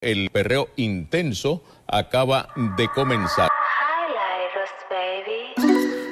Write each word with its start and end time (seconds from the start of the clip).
el 0.00 0.30
perreo 0.30 0.68
intenso 0.76 1.62
acaba 1.86 2.48
de 2.76 2.88
comenzar. 2.88 3.50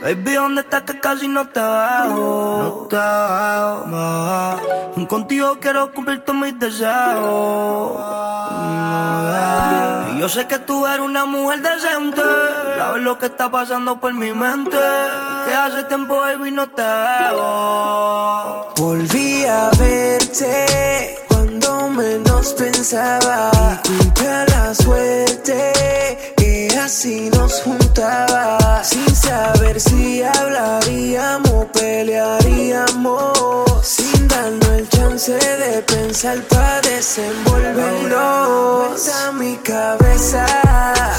Baby, 0.03 0.35
¿dónde 0.35 0.61
estás 0.63 0.83
que 0.83 0.99
casi 0.99 1.29
no 1.29 1.47
te 1.49 1.61
veo? 1.61 2.09
No 2.11 2.89
te 2.91 2.97
veo, 2.97 3.87
Contigo 5.07 5.59
quiero 5.61 5.93
cumplir 5.93 6.25
todos 6.25 6.41
mis 6.41 6.59
deseos. 6.59 7.93
Y 10.11 10.19
yo 10.19 10.29
sé 10.29 10.49
que 10.49 10.59
tú 10.59 10.85
eres 10.87 11.01
una 11.01 11.25
mujer 11.25 11.63
decente. 11.63 12.21
Sabes 12.77 13.03
lo 13.03 13.17
que 13.17 13.27
está 13.27 13.49
pasando 13.49 14.01
por 14.01 14.13
mi 14.13 14.33
mente. 14.33 14.77
Que 15.47 15.55
hace 15.55 15.85
tiempo, 15.85 16.17
baby, 16.17 16.51
no 16.51 16.69
te 16.69 16.83
veo. 16.83 18.73
Volví 18.77 19.45
a 19.45 19.71
verte 19.79 21.17
cuando 21.63 21.89
menos 21.91 22.55
pensaba. 22.55 23.81
Y 23.89 24.51
la 24.51 24.75
suerte 24.75 25.73
si 26.89 27.31
nos 27.31 27.63
juntaba 27.63 28.83
sin 28.85 29.15
saber 29.15 29.81
si 29.81 30.23
hablaríamos, 30.23 31.67
pelearíamos, 31.73 33.33
sin 33.83 34.29
darnos 34.29 34.69
el 34.69 34.87
chance 34.89 35.33
de 35.33 35.83
pensar 35.83 36.39
para 36.49 36.81
desenvolvernos. 36.83 39.09
A 39.09 39.33
mi 39.33 39.57
cabeza, 39.57 40.47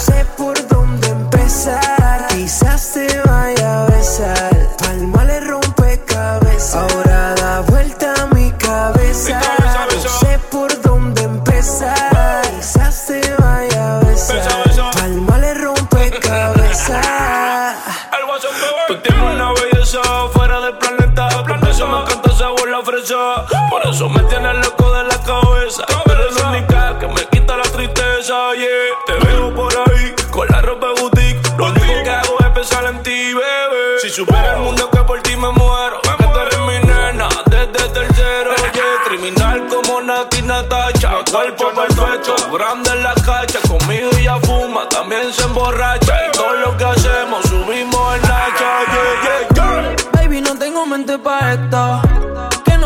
sé 0.06 0.26
por 0.38 0.56
dónde 0.68 1.10
empezar, 1.10 2.28
quizás 2.30 2.92
te 2.94 3.08
vaya 3.26 3.84
a 3.84 3.88
besar, 3.88 4.70
palma 4.78 5.24
le 5.24 5.40
rompe 5.40 6.00
cabeza. 6.06 6.82
Ahora 6.82 7.34
da 7.36 7.62
vuelta 7.62 8.14
a 8.22 8.28
mi 8.28 8.52
cabeza, 8.52 9.42
Por 22.82 23.88
eso 23.88 24.10
me 24.10 24.20
tienes 24.24 24.56
loco 24.66 24.92
de 24.94 25.04
la 25.04 25.18
cabeza. 25.20 25.86
Eres 26.06 26.42
la 26.42 26.50
única 26.50 26.98
que 26.98 27.08
me 27.08 27.22
quita 27.30 27.56
la 27.56 27.64
tristeza, 27.64 28.34
yeah. 28.56 28.98
Te 29.06 29.14
veo 29.28 29.54
por 29.54 29.72
ahí 29.72 30.16
con 30.32 30.48
la 30.48 30.60
ropa 30.60 30.88
boutique. 31.00 31.40
Lo 31.56 31.66
único 31.66 31.86
que 32.04 32.10
hago 32.10 32.36
es 32.40 32.48
pensar 32.48 32.86
en 32.86 33.04
ti, 33.04 33.32
bebé. 33.32 34.00
Si 34.02 34.10
supiera 34.10 34.56
el 34.56 34.62
mundo 34.62 34.90
que 34.90 35.00
por 35.02 35.22
ti 35.22 35.36
me 35.36 35.52
muero. 35.52 36.02
Que 36.02 36.24
tú 36.24 36.40
eres 36.40 36.60
mi 36.62 36.88
nena 36.88 37.30
desde 37.46 37.90
tercero, 37.90 38.56
yeah. 38.74 38.84
Criminal 39.06 39.68
como 39.68 40.02
Nati 40.02 40.42
Natacha. 40.42 41.12
Cuerpo 41.32 41.72
perfecto, 41.76 42.36
grande 42.58 42.90
en 42.90 43.04
la 43.04 43.14
cacha. 43.14 43.60
Conmigo 43.68 44.10
ella 44.18 44.40
fuma, 44.42 44.90
también 44.90 45.32
se 45.32 45.44
emborracha. 45.44 46.28
Y 46.28 46.32
todo 46.32 46.54
lo 46.54 46.76
que 46.76 46.86
hacemos 46.86 47.46
subimos 47.46 48.16
en 48.16 48.22
la 48.24 48.48
yeah, 48.58 48.86
yeah, 48.94 49.48
yeah. 49.54 49.96
Baby, 50.12 50.42
no 50.42 50.58
tengo 50.58 50.88
mente 50.88 51.20
para 51.20 51.54
esto 51.54 52.02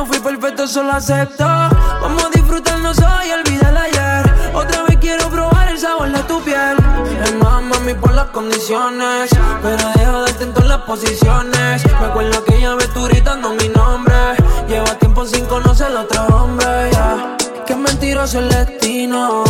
fui 0.08 0.20
perfecto, 0.20 0.68
solo 0.68 0.94
acepto. 0.94 1.44
Vamos 1.44 2.24
a 2.24 2.30
disfrutarnos 2.30 2.98
hoy 2.98 3.28
y 3.28 3.32
olvidar 3.32 3.78
ayer. 3.78 4.54
Otra 4.54 4.84
vez 4.84 4.98
quiero 5.00 5.30
probar 5.30 5.70
el 5.70 5.78
sabor 5.78 6.12
de 6.12 6.20
tu 6.24 6.42
piel. 6.42 6.78
Más, 7.42 7.62
mami, 7.62 7.94
por 7.94 8.14
las 8.14 8.28
condiciones. 8.28 9.30
Pero 9.62 9.90
dejo 9.96 10.24
de 10.24 10.44
en 10.44 10.54
todas 10.54 10.70
las 10.70 10.82
posiciones. 10.82 11.86
Me 11.86 12.06
acuerdo 12.06 12.44
que 12.46 12.60
ya 12.62 12.76
ves 12.76 12.92
tú 12.94 13.04
gritando 13.04 13.50
mi 13.52 13.70
nombre. 13.70 14.16
Lleva 14.68 14.98
tiempo 14.98 15.26
sin 15.26 15.46
conocer 15.46 15.96
a 15.96 16.02
otro 16.02 16.26
hombre. 16.28 16.90
Yeah. 16.92 17.38
Qué 17.66 17.76
mentiroso 17.76 18.40
el 18.40 18.50
destino. 18.50 19.44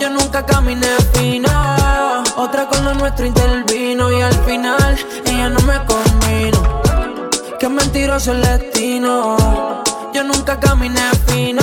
Yo 0.00 0.10
nunca 0.10 0.44
caminé 0.44 0.88
fino. 1.14 1.48
Otra 2.36 2.66
con 2.66 2.84
lo 2.84 2.94
nuestro 2.94 3.24
intervino. 3.24 4.12
Y 4.12 4.20
al 4.20 4.34
final, 4.44 4.98
ella 5.24 5.48
no 5.48 5.60
me 5.60 5.78
combino. 5.84 6.55
Qué 7.58 7.70
mentiroso 7.70 8.32
el 8.32 8.42
destino. 8.42 9.82
Yo 10.12 10.22
nunca 10.24 10.60
caminé 10.60 11.00
fino. 11.26 11.62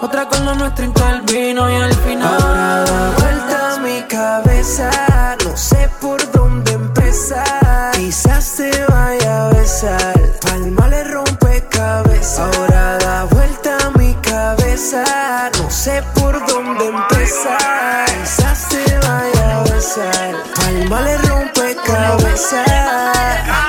Otra 0.00 0.28
con 0.28 0.44
lo 0.44 0.54
nuestro 0.54 0.84
intervino 0.84 1.68
y 1.68 1.74
al 1.74 1.94
final. 1.94 2.40
Ahora 2.40 2.84
da 2.84 3.10
vuelta 3.18 3.78
mi 3.82 4.02
cabeza. 4.02 5.36
No 5.44 5.56
sé 5.56 5.90
por 6.00 6.30
dónde 6.30 6.72
empezar. 6.72 7.92
Quizás 7.96 8.54
te 8.56 8.70
vaya 8.88 9.46
a 9.46 9.48
besar. 9.50 10.20
Palma 10.40 10.86
le 10.86 11.02
rompe 11.04 11.64
cabeza. 11.68 12.44
Ahora 12.44 12.98
da 12.98 13.24
vuelta 13.24 13.76
mi 13.98 14.14
cabeza. 14.22 15.50
No 15.58 15.68
sé 15.68 16.00
por 16.14 16.46
dónde 16.46 16.86
empezar. 16.86 18.06
Quizás 18.06 18.68
te 18.68 18.98
vaya 18.98 19.58
a 19.58 19.62
besar. 19.64 20.36
Palma 20.54 21.00
le 21.00 21.18
rompe 21.18 21.76
cabeza. 21.84 23.61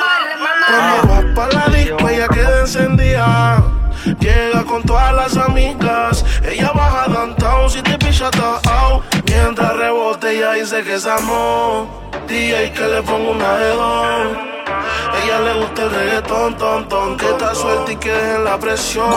Amigas. 5.37 6.23
Ella 6.43 6.71
baja 6.73 7.07
downtown 7.07 7.69
si 7.69 7.81
te 7.81 7.97
picha 7.97 8.29
out. 8.65 9.03
Mientras 9.25 9.75
rebote, 9.75 10.31
ella 10.31 10.53
dice 10.53 10.83
que 10.83 10.95
es 10.95 11.05
amor. 11.05 11.87
DJ 12.27 12.71
que 12.71 12.87
le 12.87 13.01
pongo 13.01 13.31
una 13.31 13.57
dos. 13.57 14.27
Ella 15.23 15.39
le 15.39 15.53
gusta 15.59 15.83
el 15.83 15.91
reggaetón, 15.91 16.57
ton, 16.57 16.87
ton. 16.87 17.17
Que 17.17 17.29
está 17.29 17.55
suelta 17.55 17.91
y 17.91 17.95
que 17.97 18.11
dejen 18.11 18.43
la 18.43 18.57
presión. 18.59 19.09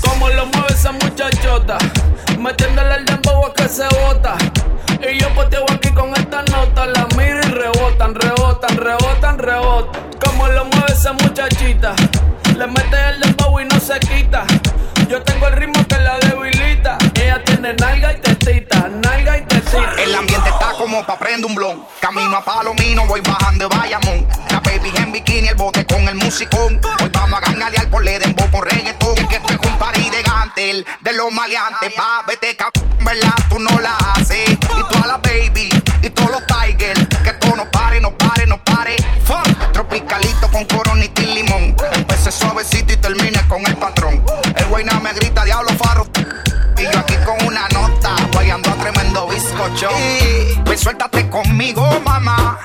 Como 0.00 0.28
lo 0.28 0.46
mueve 0.46 0.72
esa 0.72 0.92
muchachota. 0.92 1.78
Metiéndole 2.38 2.96
el 2.96 3.04
dembow 3.04 3.46
a 3.46 3.54
que 3.54 3.68
se 3.68 3.84
bota. 3.84 4.36
Y 5.00 5.18
yo 5.18 5.28
poteo 5.34 5.64
aquí 5.72 5.90
con 5.90 6.10
esta 6.16 6.42
nota. 6.42 6.86
La 6.86 7.06
miro 7.16 7.38
y 7.38 7.50
rebotan, 7.50 8.14
rebotan, 8.14 8.76
rebotan, 8.76 9.38
rebotan. 9.38 10.02
Como 10.24 10.48
lo 10.48 10.64
mueve 10.66 10.92
esa 10.92 11.12
muchachita. 11.12 11.94
Le 12.56 12.66
mete 12.66 13.08
el 13.08 13.20
dembow 13.20 13.60
y 13.60 13.64
no 13.64 13.80
se 13.80 13.98
quita. 14.00 14.44
Yo 15.08 15.22
tengo 15.22 15.46
el 15.48 15.54
ritmo 15.54 15.86
que 15.86 15.96
la 15.98 16.18
debilita. 16.18 16.98
Ella 17.14 17.42
tiene 17.44 17.74
nalga 17.74 18.12
y 18.12 18.20
tetita, 18.20 18.88
nalga 18.88 19.38
y 19.38 19.42
tetita. 19.42 19.94
El 19.98 20.14
ambiente 20.14 20.48
está 20.48 20.72
como 20.78 21.04
pa' 21.04 21.18
prender 21.18 21.46
un 21.46 21.54
blon. 21.54 21.84
Camino 22.00 22.36
a 22.36 22.44
Palomino, 22.44 23.06
voy 23.06 23.20
bajando 23.20 23.68
de 23.68 23.76
Bayamón. 23.76 24.26
La 24.50 24.60
baby 24.60 24.92
en 24.96 25.12
bikini, 25.12 25.48
el 25.48 25.54
bote 25.54 25.84
con 25.86 26.06
el 26.08 26.14
musicón. 26.14 26.80
Hoy 27.02 27.10
vamos 27.12 27.40
a 27.42 27.50
ganalear 27.50 27.88
por 27.88 28.04
le 28.04 28.18
dembow 28.18 28.50
con 28.50 28.62
reggaetón. 28.64 29.14
Que 29.28 29.36
esto 29.36 29.52
es 29.52 29.58
un 29.62 29.78
party 29.78 30.10
de 30.10 30.22
gantel, 30.22 30.86
de 31.00 31.12
los 31.14 31.32
maleantes. 31.32 31.92
Pa' 31.94 32.24
vete, 32.26 32.56
¿verdad? 33.00 33.34
Tú 33.48 33.58
no 33.58 33.80
la 33.80 33.96
haces. 34.14 34.50
Y 34.50 34.92
toda 34.92 35.06
la 35.06 35.18
baby, 35.18 35.68
y 36.02 36.10
todos 36.10 36.30
los 36.30 36.42
tigers. 36.46 37.06
Que 37.22 37.30
esto 37.30 37.56
no 37.56 37.70
pare, 37.70 38.00
no 38.00 38.16
pare, 38.16 38.46
no 38.46 38.62
pare. 38.62 38.96
Fuck. 39.24 39.72
Tropicalito 39.72 40.48
con 40.50 40.64
coronita 40.66 41.22
y 41.22 41.26
limón. 41.34 41.76
Suavecito 42.32 42.94
y 42.94 42.96
termine 42.96 43.40
con 43.46 43.64
el 43.66 43.76
patrón. 43.76 44.22
El 44.56 44.64
güey 44.66 44.84
me 44.84 45.12
grita, 45.12 45.44
diablo 45.44 45.70
faro. 45.72 46.06
Y 46.78 46.82
yo 46.82 46.98
aquí 46.98 47.14
con 47.24 47.46
una 47.46 47.68
nota, 47.68 48.16
guayando 48.32 48.70
a 48.70 48.74
tremendo 48.74 49.28
bizcocho. 49.28 49.90
Pues 50.64 50.80
suéltate 50.80 51.28
conmigo, 51.28 51.86
mamá. 52.04 52.58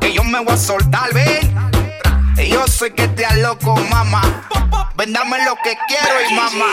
Que 0.00 0.12
yo 0.12 0.22
me 0.22 0.38
voy 0.38 0.54
a 0.54 0.56
soltar, 0.56 1.12
ven. 1.12 1.52
Y 2.36 2.50
yo 2.50 2.66
sé 2.68 2.94
que 2.94 3.08
te 3.08 3.26
loco, 3.42 3.76
mamá. 3.90 4.22
Vendame 4.96 5.44
lo 5.44 5.56
que 5.56 5.76
quiero 5.88 6.14
y 6.30 6.34
mamá. 6.34 6.66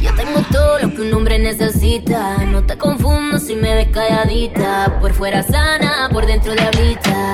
Yo 0.00 0.12
tengo 0.14 0.40
todo 0.50 0.80
lo 0.80 0.90
que 0.94 1.02
un 1.02 1.14
hombre 1.14 1.38
necesita. 1.38 2.38
No 2.38 2.64
te 2.64 2.76
confundo 2.76 3.38
si 3.38 3.54
me 3.54 3.74
ves 3.76 3.88
calladita. 3.92 4.98
Por 5.00 5.14
fuera 5.14 5.44
sana, 5.44 6.08
por 6.12 6.26
dentro 6.26 6.52
diablita. 6.52 7.32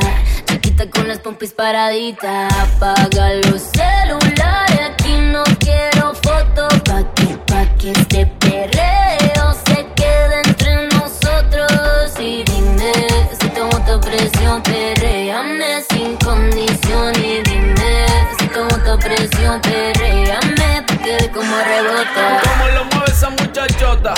Con 0.87 1.09
las 1.09 1.19
pompis 1.19 1.53
paraditas. 1.53 2.53
Apaga 2.57 3.35
los 3.51 3.63
celulares. 3.63 4.81
Aquí 4.93 5.13
no 5.33 5.43
quiero 5.59 6.15
fotos. 6.15 6.73
Pa' 6.85 7.03
que, 7.15 7.37
pa' 7.49 7.67
que 7.79 7.91
este 7.91 8.27
perreo 8.27 9.55
se 9.67 9.85
quede 9.97 10.41
entre 10.45 10.87
nosotros. 10.97 12.13
Y 12.21 12.45
dime 12.45 12.93
si 13.41 13.49
te 13.49 13.61
gusta 13.61 14.01
presión, 14.01 14.63
perreame 14.63 15.83
sin 15.91 16.17
condición. 16.19 17.13
Y 17.17 17.43
dime 17.43 18.07
si 18.39 18.47
te 18.47 18.61
gusta 18.61 18.97
presión, 18.99 19.61
perreame 19.61 20.85
porque 20.87 21.29
como 21.35 21.57
rebota. 21.57 22.41
Como 22.45 22.69
lo 22.69 22.85
mueve 22.85 23.11
esa 23.11 23.31
muchachota. 23.31 24.15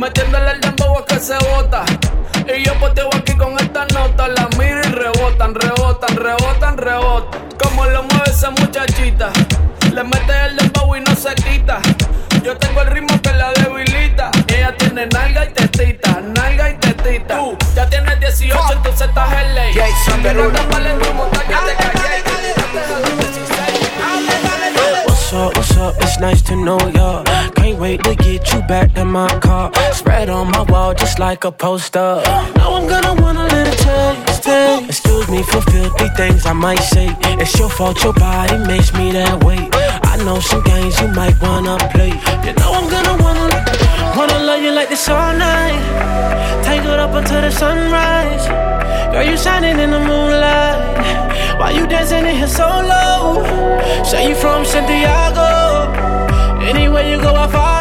Metiéndole 0.00 0.52
el 0.52 0.60
dembow 0.62 0.96
a 0.96 1.04
que 1.04 1.20
se 1.20 1.36
bota. 1.50 1.84
Y 2.56 2.64
yo 2.64 2.72
poteo 2.80 3.10
aquí 3.14 3.36
con 3.36 3.52
esta 3.58 3.84
nota. 3.92 4.28
La 4.28 4.48
miro 4.58 4.80
y 4.80 4.92
rebotan, 4.92 5.54
rebotan, 5.54 6.16
rebotan, 6.16 6.78
rebotan. 6.78 7.40
Como 7.62 7.84
lo 7.84 8.04
mueve 8.04 8.30
esa 8.30 8.50
muchachita. 8.50 9.30
Le 9.92 10.02
mete 10.02 10.32
el 10.46 10.56
dembow 10.56 10.96
y 10.96 11.00
no 11.00 11.14
se 11.14 11.34
quita. 11.34 11.80
Yo 12.42 12.56
tengo 12.56 12.80
el 12.80 12.86
ritmo 12.88 13.20
que 13.20 13.30
la 13.32 13.52
debilita. 13.52 14.30
Ella 14.48 14.74
tiene 14.78 15.06
nalga 15.06 15.44
y 15.44 15.52
tetita, 15.52 16.18
nalga 16.22 16.70
y 16.70 16.74
tetita. 16.76 17.36
Tú 17.36 17.58
ya 17.76 17.86
tienes 17.90 18.18
18, 18.20 18.58
entonces 18.72 19.06
estás 19.06 19.32
en 19.34 19.54
ley. 19.54 19.74
Jason 19.74 20.22
Que 20.22 20.32
no 20.32 20.48
te 20.48 20.60
que 20.60 21.84
te. 23.24 23.29
What's 25.30 25.38
up, 25.38 25.56
what's 25.56 25.76
up? 25.76 25.94
It's 26.02 26.18
nice 26.18 26.42
to 26.42 26.56
know 26.56 26.80
ya. 26.88 27.22
Can't 27.54 27.78
wait 27.78 28.02
to 28.02 28.16
get 28.16 28.52
you 28.52 28.62
back 28.62 28.96
in 28.96 29.06
my 29.06 29.28
car. 29.38 29.70
Spread 29.92 30.28
on 30.28 30.50
my 30.50 30.62
wall 30.62 30.92
just 30.92 31.20
like 31.20 31.44
a 31.44 31.52
poster. 31.52 32.20
Now 32.56 32.74
I'm 32.74 32.88
gonna 32.88 33.14
wanna 33.22 33.46
let 33.46 33.68
it 33.68 33.78
taste, 33.78 34.29
Excuse 34.88 35.28
me 35.28 35.42
for 35.42 35.60
filthy 35.62 36.08
things 36.16 36.46
I 36.46 36.52
might 36.52 36.80
say. 36.80 37.08
It's 37.38 37.58
your 37.58 37.70
fault, 37.70 38.02
your 38.02 38.14
body 38.14 38.58
makes 38.66 38.92
me 38.94 39.12
that 39.12 39.44
way. 39.44 39.68
I 40.02 40.16
know 40.24 40.40
some 40.40 40.62
games 40.62 41.00
you 41.00 41.08
might 41.08 41.40
wanna 41.40 41.76
play. 41.92 42.12
You 42.46 42.52
know 42.54 42.72
I'm 42.72 42.88
gonna 42.88 43.22
wanna, 43.22 43.64
wanna 44.16 44.38
love 44.44 44.62
you 44.62 44.72
like 44.72 44.88
this 44.88 45.08
all 45.08 45.34
night. 45.36 46.20
It 46.90 46.98
up 46.98 47.14
until 47.14 47.40
the 47.42 47.50
sunrise. 47.50 48.46
Girl, 49.12 49.22
you 49.22 49.36
shining 49.36 49.78
in 49.78 49.90
the 49.90 49.98
moonlight. 50.00 51.58
Why 51.58 51.72
you 51.72 51.86
dancing 51.86 52.24
in 52.24 52.36
here 52.36 52.48
so 52.48 52.66
low? 52.66 53.44
Say 54.02 54.30
you 54.30 54.34
from 54.34 54.64
Santiago. 54.64 55.92
Anywhere 56.62 57.06
you 57.08 57.20
go, 57.20 57.34
I 57.34 57.48
follow. 57.48 57.79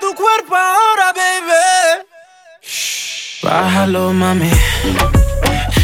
Tu 0.00 0.14
cuerpo 0.14 0.54
ahora, 0.54 1.12
baby. 1.12 2.06
Bájalo, 3.42 4.12
mami. 4.12 4.50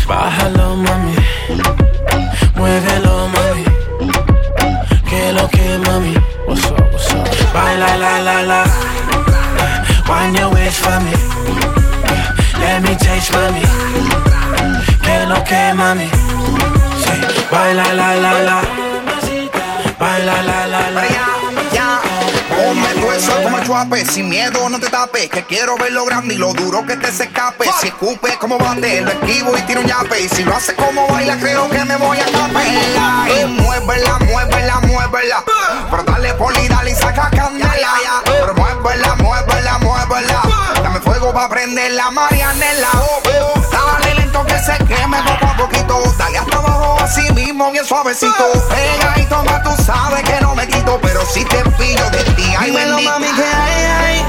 Bájalo, 0.07 0.77
mami. 0.77 1.15
Muévelo, 2.55 3.29
mami. 3.29 3.65
Que 5.09 5.33
lo 5.33 5.49
que, 5.49 5.79
mami. 5.87 6.15
What's 6.47 6.65
up, 6.67 6.93
what's 6.93 7.13
up? 7.15 7.53
Baila, 7.53 7.97
la, 7.97 8.19
la, 8.21 8.43
la. 8.43 8.65
Wind 10.09 10.39
your 10.39 10.51
waist 10.55 10.81
for 10.85 11.01
me. 11.01 11.18
Chuape, 23.69 24.03
sin 24.07 24.31
miedo 24.31 24.67
no 24.71 24.81
te 24.81 24.89
tapes, 24.89 25.29
que 25.29 25.45
quiero 25.45 25.77
ver 25.77 25.93
lo 25.93 26.07
grande 26.07 26.35
y 26.35 26.39
lo 26.39 26.55
duro 26.55 26.87
que 26.87 26.97
te 26.97 27.13
se 27.13 27.25
escape. 27.25 27.67
Si 27.83 27.89
escupe 27.89 28.35
como 28.39 28.57
bate, 28.57 29.03
lo 29.03 29.11
esquivo 29.11 29.59
y 29.59 29.61
tiro 29.63 29.83
un 29.83 29.87
yape. 29.87 30.23
Y 30.23 30.29
si 30.31 30.43
lo 30.43 30.57
hace 30.57 30.75
como 30.75 31.07
baila, 31.07 31.37
creo 31.37 31.69
que 31.69 31.85
me 31.85 31.97
voy 31.97 32.17
a 32.19 32.25
tape. 32.25 33.43
Y 33.43 33.45
muévela, 33.45 34.19
muévela, 34.21 34.81
muévela. 34.81 35.45
Pero 35.91 36.03
dale 36.03 36.33
poli, 36.35 36.67
dale 36.67 36.93
y 36.93 36.95
saca 36.95 37.29
candela. 37.29 37.93
Pero 38.25 38.55
muévela, 38.55 39.15
muévela, 39.17 39.79
muévela. 39.81 40.43
Dame 40.83 41.01
fuego 41.01 41.35
pa' 41.35 41.51
prender 41.51 41.93
la 41.93 42.11
marianela. 42.11 42.89
Dale 43.87 44.15
lento 44.15 44.45
que 44.45 44.59
se 44.59 44.77
queme 44.85 45.19
poco 45.23 45.47
a 45.47 45.57
poquito. 45.57 46.03
Dale 46.19 46.39
hasta 46.39 46.57
abajo 46.59 46.97
así 47.03 47.33
mismo, 47.33 47.71
bien 47.71 47.85
suavecito. 47.85 48.45
Pega 48.69 49.15
y 49.19 49.25
toma, 49.27 49.63
tú 49.63 49.71
sabes 49.83 50.23
que 50.23 50.41
no 50.41 50.55
me 50.55 50.67
quito. 50.67 50.99
Pero 51.03 51.25
si 51.27 51.45
te 51.45 51.63
pillo 51.79 52.09
de 52.11 52.25
ti, 52.37 52.55
ay 52.59 52.71
Dímelo, 52.71 52.97
bendito. 52.97 53.11
mami, 53.13 53.27
que 53.35 53.43
hay, 53.45 53.85
hay. 54.01 54.25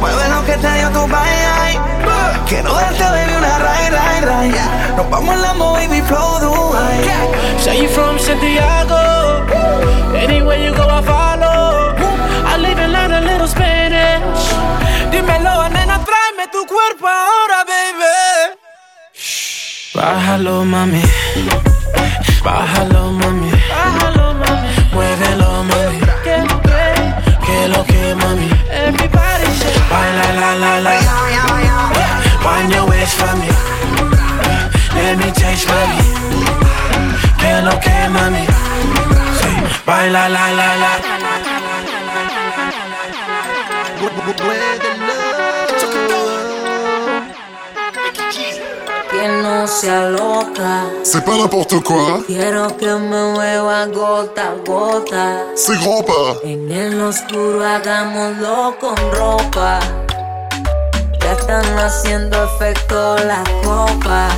Mueve 0.00 0.28
lo 0.28 0.44
que 0.44 0.52
te 0.56 0.72
dio 0.74 0.90
tu 0.90 1.06
bye, 1.06 1.46
ay. 1.62 1.78
Quiero 2.48 2.72
darte, 2.72 3.02
baby, 3.02 3.32
una 3.38 3.58
ray, 3.58 3.90
ray, 3.90 4.20
ray. 4.20 4.54
Nos 4.96 5.10
vamos 5.10 5.34
en 5.34 5.42
la 5.42 5.52
baby 5.54 6.00
flow 6.02 6.38
Dubai. 6.40 7.04
Say 7.58 7.82
you 7.82 7.88
from 7.88 8.18
Santiago. 8.18 9.42
Anywhere 10.14 10.58
you 10.64 10.72
go, 10.74 10.84
I 10.88 11.02
follow. 11.02 11.94
I 12.46 12.56
live 12.58 12.78
and 12.78 12.92
learn 12.92 13.12
a 13.12 13.20
little 13.20 13.48
Spanish. 13.48 14.54
Dímelo, 15.10 15.68
nena, 15.70 15.98
tráeme 16.04 16.46
tu 16.52 16.64
cuerpo 16.66 17.06
ahora, 17.08 17.64
baby. 17.64 18.15
Bájalo, 19.96 20.62
mami. 20.64 21.02
Bájalo, 22.44 23.12
mami. 23.12 23.50
Bájalo, 23.72 24.34
mami. 24.34 24.68
Muévelo, 24.92 25.64
mami. 25.70 26.00
Que 27.46 27.68
lo 27.68 27.82
que, 27.84 28.14
mami. 28.14 28.48
Everybody 28.70 29.48
say. 29.58 29.72
Baila, 29.90 30.26
la, 30.40 30.50
la, 30.62 30.72
la. 30.84 30.94
Wind 32.44 32.72
your 32.74 32.84
waist 32.90 33.14
for 33.16 33.34
me. 33.40 33.48
Let 34.94 35.16
me 35.16 35.30
taste, 35.32 35.66
mami. 35.66 36.02
Que 37.40 37.52
lo 37.66 37.74
que, 37.80 37.96
mami. 38.16 38.44
Say, 39.40 39.56
baila, 39.86 40.28
la, 40.28 40.44
la, 40.58 40.68
la. 40.82 41.16
Que 49.26 49.32
no 49.42 49.66
sea 49.66 50.08
loca. 50.10 50.84
C'est 51.02 51.24
pas 51.24 51.36
n'importe 51.36 51.82
quoi, 51.82 52.20
Quiero 52.28 52.68
que 52.76 52.86
me 52.96 53.32
mueva 53.32 53.86
gota 53.86 54.42
a 54.42 54.54
gota. 54.64 55.26
c'est 55.56 55.76
grand 55.80 56.04
pas. 56.04 56.36
En 56.44 56.70
el 56.70 57.00
oscuro 57.00 57.60
hagámoslo 57.64 58.76
con 58.78 58.94
ropa. 59.10 59.80
Ya 61.20 61.32
están 61.32 61.66
haciendo 61.76 62.36
efecto 62.44 63.16
las 63.26 63.48
copas 63.64 64.32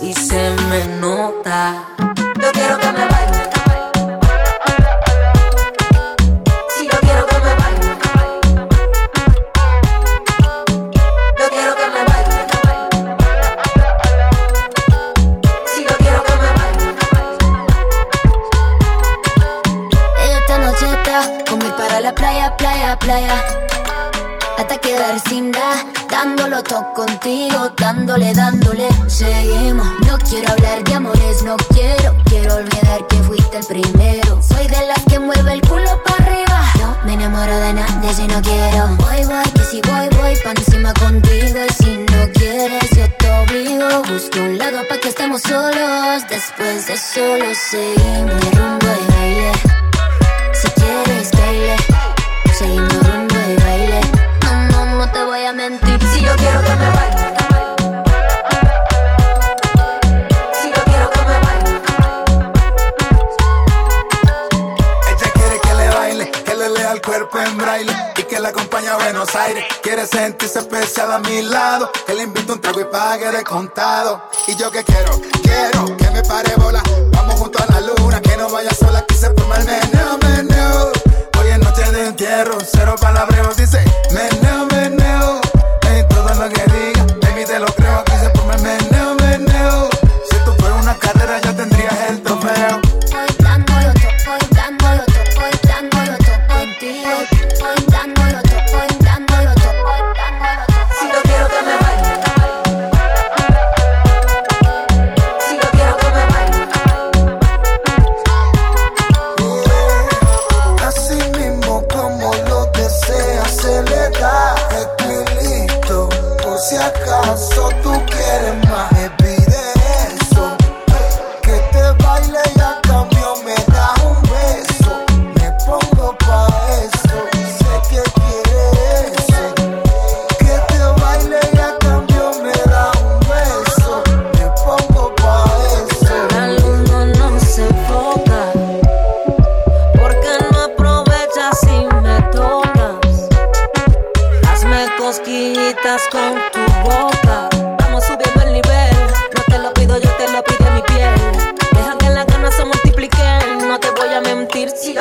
y 0.00 0.12
se 0.12 0.50
me 0.70 0.84
nota. 1.00 1.74
Yo 2.42 2.50
quiero 2.52 2.78
que 2.80 2.86
me 2.88 3.06
baile. 3.06 3.21
Dándole, 27.82 28.32
dándole. 28.32 28.88
Seguimos, 29.08 29.86
no 30.06 30.16
quiero 30.18 30.52
hablar 30.52 30.84
de 30.84 30.94
amores, 30.94 31.42
no 31.42 31.56
quiero, 31.74 32.14
quiero 32.26 32.54
olvidar 32.54 33.06
que 33.08 33.16
fuiste 33.16 33.58
el 33.58 33.66
primero. 33.66 34.40
Soy 34.40 34.68
de 34.68 34.86
las 34.86 35.02
que 35.08 35.18
mueve 35.18 35.54
el 35.54 35.60
culo 35.62 36.00
para 36.04 36.24
arriba. 36.24 36.60
No 36.78 36.96
me 37.04 37.14
enamoro 37.14 37.56
de 37.58 37.72
nadie 37.72 38.14
si 38.14 38.26
no 38.28 38.40
quiero. 38.40 38.86
Voy, 38.98 39.24
voy, 39.24 39.50
que 39.54 39.64
si 39.64 39.80
voy, 39.82 40.08
voy 40.20 40.34
pa' 40.44 40.52
encima 40.52 40.94
contigo. 40.94 41.58
Y 41.68 41.82
si 41.82 41.96
no 41.96 42.20
quieres, 42.34 42.88
yo 42.96 43.06
te 43.18 43.30
obligo. 43.42 44.02
Busco 44.08 44.38
un 44.38 44.58
lado 44.58 44.78
pa' 44.88 44.98
que 44.98 45.08
estemos 45.08 45.42
solos. 45.42 46.22
Después 46.30 46.86
de 46.86 46.96
solo 46.96 47.46
seguimos 47.70 48.40
de 48.42 48.50
rumbo 48.58 48.86
de 48.86 49.06
baile. 49.12 49.52
Si 50.54 50.68
quieres, 50.80 51.30
baile. 51.32 51.76
Seguimos 52.56 52.91
cuerpo 67.02 67.38
en 67.38 67.58
braille 67.58 67.92
y 68.16 68.22
que 68.22 68.38
la 68.38 68.48
acompañe 68.50 68.88
a 68.88 68.96
Buenos 68.96 69.34
Aires. 69.34 69.64
Quiere 69.82 70.06
sentirse 70.06 70.60
especial 70.60 71.12
a 71.12 71.18
mi 71.18 71.42
lado, 71.42 71.90
que 72.06 72.14
le 72.14 72.22
invite 72.22 72.52
un 72.52 72.60
trago 72.60 72.80
y 72.80 72.84
pague 72.84 73.30
de 73.30 73.42
contado. 73.42 74.22
Y 74.46 74.56
yo 74.56 74.70
que 74.70 74.84
quiero, 74.84 75.20
quiero 75.42 75.96
que 75.96 76.10
me 76.10 76.22
pare 76.22 76.54
bola. 76.56 76.82
Vamos 77.12 77.34
junto 77.34 77.62
a 77.62 77.66
la 77.66 77.80
luna, 77.80 78.20
que 78.20 78.36
no 78.36 78.48
vaya 78.50 78.72
sola, 78.74 79.04
que 79.06 79.14
se 79.14 79.30
forma 79.34 79.56
el 79.56 79.64
meneo, 79.64 80.18
meneo. 80.18 80.92
Hoy 81.38 81.48
es 81.50 81.58
noche 81.58 81.90
de 81.90 82.06
entierro, 82.06 82.58
cero 82.60 82.94
palabreos, 83.00 83.56
dice 83.56 83.84
meneo, 84.12 84.66
meneo. 84.66 85.40
En 85.90 86.08
todo 86.08 86.34
lo 86.34 86.48
que 86.48 86.62
diga, 86.62 87.06
baby 87.20 87.44
te 87.44 87.58
lo 87.58 87.66
creo, 87.66 87.98
aquí 87.98 88.12
se 88.12 88.30
forma 88.30 88.54
el 88.54 88.62
meneo, 88.62 89.14
meneo. 89.16 89.90
Si 90.30 90.36
tú 90.44 90.54
fueras 90.58 90.82
una 90.82 90.96
carrera, 90.98 91.40
ya 91.40 91.56
tendrías 91.56 91.71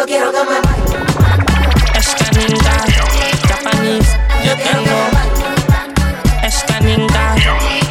Yo 0.02 0.08
quiero 0.08 0.32
que 0.32 0.40
me 0.40 0.46
baile. 0.62 0.98
Escaninga, 1.94 2.76
Japanese, 3.48 4.18
yo 4.44 4.56
tengo. 4.58 4.98
Escaninga, 6.42 7.36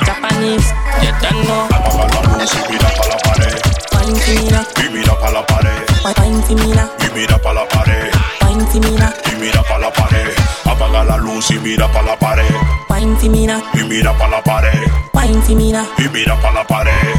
Japanese, 0.04 0.74
yo 1.04 1.14
tengo. 1.20 1.68
Apaga 1.70 2.10
la 2.10 2.34
luz 2.34 2.50
y 2.56 2.72
mira 2.72 2.88
pa' 2.98 3.06
la 3.06 3.16
pared. 3.18 3.62
Wine 3.92 4.18
for 4.18 4.84
Y 4.84 4.90
mira 4.90 5.14
pa' 5.20 5.30
la 5.30 5.46
pared. 5.46 5.86
wine 6.04 6.42
for 6.42 6.50
Y 6.50 7.10
mira 7.14 7.38
pa' 7.38 7.52
la 7.52 7.68
pared. 7.68 8.12
wine 8.42 8.66
for 8.66 8.82
Y 9.30 9.36
mira 9.38 9.62
pa' 9.62 9.78
la 9.78 9.92
pared. 9.92 10.34
Apaga 10.64 11.04
la 11.04 11.16
luz 11.16 11.48
y 11.52 11.58
mira 11.60 11.86
pa' 11.92 12.02
la 12.02 12.16
pared. 12.16 12.52
wine 12.88 13.16
for 13.18 13.26
Y 13.26 13.84
mira 13.84 14.12
pa' 14.18 14.26
la 14.26 14.42
pared. 14.42 14.90
wine 15.14 15.42
for. 15.42 15.52
Y 15.52 16.08
mira 16.08 16.34
pa' 16.42 16.50
la 16.50 16.64
pared. 16.66 17.14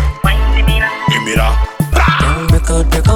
Y 1.08 1.20
mira. 1.24 1.72
Girl, 2.68 2.84
break 2.84 3.08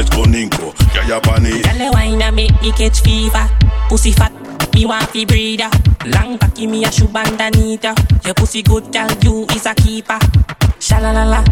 A 0.00 0.20
esconinco, 0.20 0.74
ya 0.94 1.02
ya 1.08 1.20
pani. 1.20 1.50
Girl, 1.62 1.76
you 1.78 1.90
wine 1.92 2.22
and 2.22 2.36
make 2.36 2.62
me 2.62 2.72
catch 2.72 3.00
fever. 3.02 3.48
Pussy 3.88 4.12
fat, 4.12 4.32
me 4.74 4.86
want 4.86 5.08
fi 5.10 5.24
breathe 5.24 5.60
ya. 5.60 5.70
Long 6.06 6.38
cocky, 6.38 6.66
me 6.66 6.84
a 6.84 6.90
shoe 6.92 7.08
underneath 7.14 7.84
ya. 7.84 7.94
Your 8.24 8.34
pussy 8.34 8.62
good, 8.62 8.92
girl, 8.92 9.08
you 9.22 9.46
is 9.54 9.66
a 9.66 9.74
keeper. 9.74 10.18
Shalalala, 10.80 11.44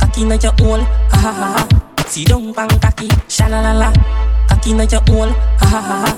cocky 0.00 0.24
na 0.24 0.36
your 0.42 0.52
hole, 0.58 0.80
ha 1.10 1.18
ha 1.18 1.32
ha 1.32 1.66
ha. 1.68 2.04
See 2.08 2.24
down 2.24 2.52
bang 2.52 2.68
cocky, 2.80 3.08
shalalala, 3.28 3.92
cocky 4.48 4.72
na 4.74 4.84
your 4.84 5.02
hole, 5.08 5.30
ha 5.60 5.66
ha 5.66 5.80
ha 5.80 6.06
ha. 6.06 6.16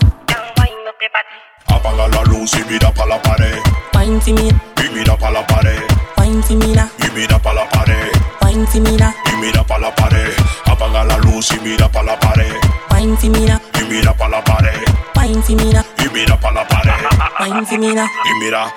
Apaga 1.69 2.07
la 2.09 2.23
luz 2.25 2.53
y 2.55 2.65
mira 2.71 2.91
pa' 2.93 3.07
la 3.07 3.19
pared. 3.23 3.59
Wine 3.95 4.21
for 4.21 4.33
me, 4.35 4.49
Y 4.79 4.89
mira 4.95 5.17
pa' 5.17 5.31
la 5.31 5.43
pared. 5.47 5.83
wine 6.19 6.43
for 6.43 6.55
me 6.55 6.73
now, 6.75 6.89
Y 6.99 7.11
mira 7.15 7.39
pa' 7.39 7.53
la 7.53 7.65
pared. 7.71 8.22
Wine 8.53 8.99
now, 8.99 9.13
Y 9.33 9.37
mira 9.41 9.65
pa' 9.65 9.79
la 9.79 9.95
pared. 9.95 10.33
Apaga 10.67 11.05
la 11.05 11.17
luz 11.19 11.51
y 11.53 11.61
mira 11.61 11.89
pa' 11.89 12.03
la 12.03 12.19
pared. 12.19 12.53
wine 12.91 13.17
me 13.31 13.47
now, 13.47 13.59
Y 13.81 13.85
mira 13.89 14.13
pa' 14.15 14.29
la 14.29 14.43
pared. 14.45 14.79
wine 15.17 15.43
me 15.57 15.73
now, 15.73 15.83
Y 15.99 16.09
mira 16.13 16.37
pa' 16.39 16.51
la 16.53 16.65
pared. 16.69 16.93
wine 17.41 17.79
me 17.79 17.95
now. 17.95 18.07
Y 18.25 18.45
mira. 18.45 18.73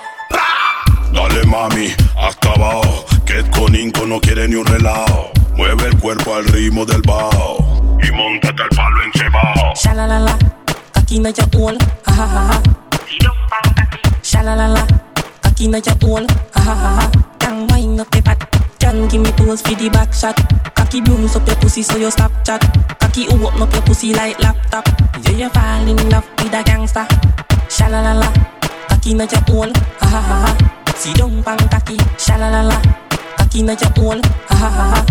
Dale 1.11 1.43
mami, 1.45 1.93
hasta 2.17 2.51
abajo. 2.51 3.05
Que 3.25 3.43
con 3.51 3.75
Inco 3.75 4.05
no 4.05 4.19
quiere 4.19 4.47
ni 4.47 4.55
un 4.55 4.65
relajo. 4.65 5.29
Mueve 5.55 5.87
el 5.87 5.97
cuerpo 5.99 6.35
al 6.35 6.45
ritmo 6.45 6.85
del 6.85 7.01
bajo. 7.01 7.57
Y 8.01 8.11
montate 8.11 8.63
al 8.63 8.69
palo 8.69 9.01
encebado. 9.03 9.73
Shalalala, 9.75 10.37
hole, 11.57 11.77
ha 12.05 12.13
ha 12.13 12.25
ha 12.25 12.47
ha. 12.49 12.61
Shalalala, 14.23 14.85
hole, 16.01 16.27
ha 16.53 16.61
ha 16.61 16.75
ha 16.75 17.01
ha. 17.01 17.11
Can 17.39 17.67
wind 17.67 17.99
up 18.01 18.13
your 18.13 18.23
butt, 18.23 18.39
can 18.85 19.07
give 19.07 19.21
me 19.21 19.31
pose 19.31 19.61
for 19.61 19.73
the 19.73 19.89
back 19.89 20.13
shot. 20.13 20.37
Cocky 20.75 21.01
blooms 21.01 21.35
up 21.35 21.47
your 21.47 21.55
pussy 21.57 21.81
so 21.81 21.97
you 21.97 22.11
stop 22.11 22.31
chat. 22.45 22.61
Cocky 22.99 23.27
open 23.33 23.61
up 23.61 23.73
your 23.73 23.81
pussy 23.81 24.13
like 24.13 24.37
laptop. 24.39 24.85
Yeah, 25.23 25.31
you 25.41 25.49
fall 25.49 25.87
in 25.87 25.97
love 26.09 26.27
with 26.37 26.53
a 26.53 26.61
gangster. 26.63 27.05
Shalalala, 27.67 28.29
cocky 28.89 29.13
na 29.15 29.25
your 29.25 29.41
hole, 29.49 29.73
ha 29.99 30.07
ha 30.13 30.21
ha 30.29 30.37
ha. 30.45 30.51
See 30.95 31.13
down 31.13 31.41
bang 31.41 31.57
cocky, 31.73 31.97
shalalala, 32.25 32.77
cocky 33.37 33.63
na 33.63 33.73
your 33.73 33.89
hole, 33.97 34.21
ha 34.49 34.55
ha 34.61 34.69
ha 34.77 34.85
ha. 34.93 35.01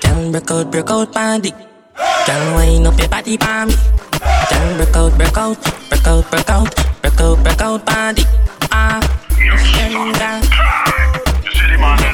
Can 0.00 0.32
break 0.32 0.50
out, 0.50 0.70
break 0.70 0.90
out, 0.90 1.12
bandic. 1.12 1.54
Can 2.26 2.54
wind 2.56 2.86
up 2.86 2.98
your 2.98 3.08
body 3.08 3.36
for. 3.36 3.70
Can 4.50 4.76
break 4.76 4.96
out, 4.96 5.16
break 5.16 5.38
out, 5.38 5.58
break 5.90 6.06
out, 6.06 6.30
break 6.30 6.50
out, 6.50 6.74
break 7.02 7.20
out, 7.20 7.38
break 7.44 7.62
out, 7.62 7.86
body. 7.86 8.24
Ah, 8.72 9.00
Escaninga, 9.30 10.42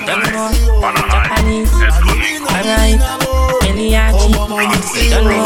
Dango, 0.08 0.48
Japanese, 0.80 1.68
Alright, 2.48 3.00
Eliachi, 3.68 4.32
Dango, 5.10 5.44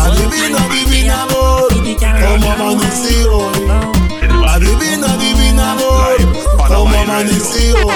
Adivina, 0.00 0.58
adivinador, 0.64 1.68
cómo 1.68 2.52
amanecí 2.52 3.16
hoy. 3.24 3.60
Adivina, 4.48 5.06
adivinador, 5.12 6.16
cómo 6.66 6.96
amanecí 6.96 7.72
hoy. 7.72 7.92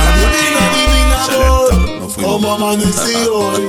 Adivina, 0.00 0.60
adivinador, 0.70 1.70
cómo 2.16 2.46
amanecí 2.54 3.16
hoy. 3.30 3.62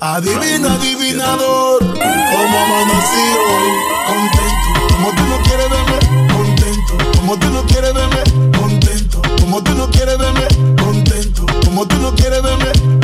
Adivina, 0.00 0.68
adivinador, 0.74 1.78
cómo 1.80 2.56
amanecí 2.64 3.24
hoy. 3.36 3.68
Contento, 4.06 4.70
como 4.94 5.08
tú 5.12 5.22
no 5.26 5.36
quieres 5.42 5.68
verme, 5.68 5.98
contento, 6.32 6.92
como 7.20 7.32
tú 7.38 7.48
no 7.50 7.62
quieres 7.64 7.92
verme, 7.92 8.16
contento, 8.16 8.31
como 9.52 9.64
tú 9.64 9.74
no 9.74 9.90
quieres 9.90 10.16
verme, 10.16 10.46
contento, 10.82 11.44
como 11.66 11.86
tú 11.86 11.98
no 11.98 12.14
quieres 12.14 12.42
verme, 12.42 13.01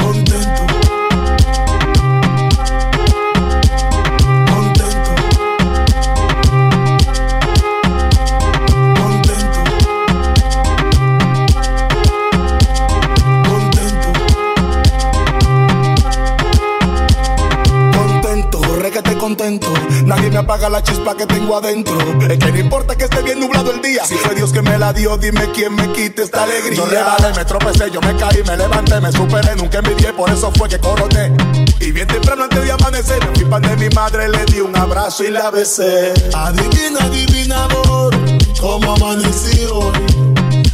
Nadie 20.09 20.31
me 20.31 20.39
apaga 20.39 20.71
la 20.71 20.83
chispa 20.83 21.15
que 21.15 21.27
tengo 21.27 21.55
adentro. 21.55 21.95
Es 22.31 22.39
que 22.39 22.51
no 22.51 22.59
importa 22.59 22.97
que 22.97 23.05
esté 23.05 23.21
bien 23.21 23.41
nublado 23.41 23.71
el 23.71 23.83
día. 23.83 24.07
Si 24.07 24.15
fue 24.15 24.35
Dios 24.35 24.55
que 24.55 24.63
me 24.63 24.79
la 24.79 24.91
dio, 24.95 25.19
dime 25.19 25.51
quién 25.53 25.75
me 25.75 25.93
quite 25.93 26.23
esta 26.23 26.45
alegría. 26.45 26.77
Yo 26.77 26.87
rebalé, 26.87 27.35
me 27.37 27.45
tropecé, 27.45 27.91
yo 27.91 28.01
me 28.01 28.17
caí, 28.17 28.43
me 28.47 28.57
levanté, 28.57 29.03
me 29.03 29.13
superé, 29.13 29.55
nunca 29.57 29.81
envidié, 29.81 30.15
por 30.15 30.31
eso 30.31 30.51
fue 30.57 30.67
que 30.67 30.79
coroné. 30.79 31.37
Y 31.81 31.93
bien 31.93 32.09
temprano 32.09 32.45
antes 32.45 32.65
de 32.65 32.73
amanecer, 32.73 33.23
me 33.23 33.35
fui 33.35 33.45
pan 33.45 33.61
de 33.61 33.77
mi 33.77 33.91
madre, 33.91 34.31
le 34.31 34.47
di 34.47 34.61
un 34.61 34.75
abrazo 34.75 35.25
y 35.25 35.31
la 35.31 35.51
besé. 35.51 36.15
Adivina, 36.35 37.01
adivinador, 37.03 38.17
cómo 38.59 38.95
amanecí 38.95 39.67
hoy. 39.71 39.93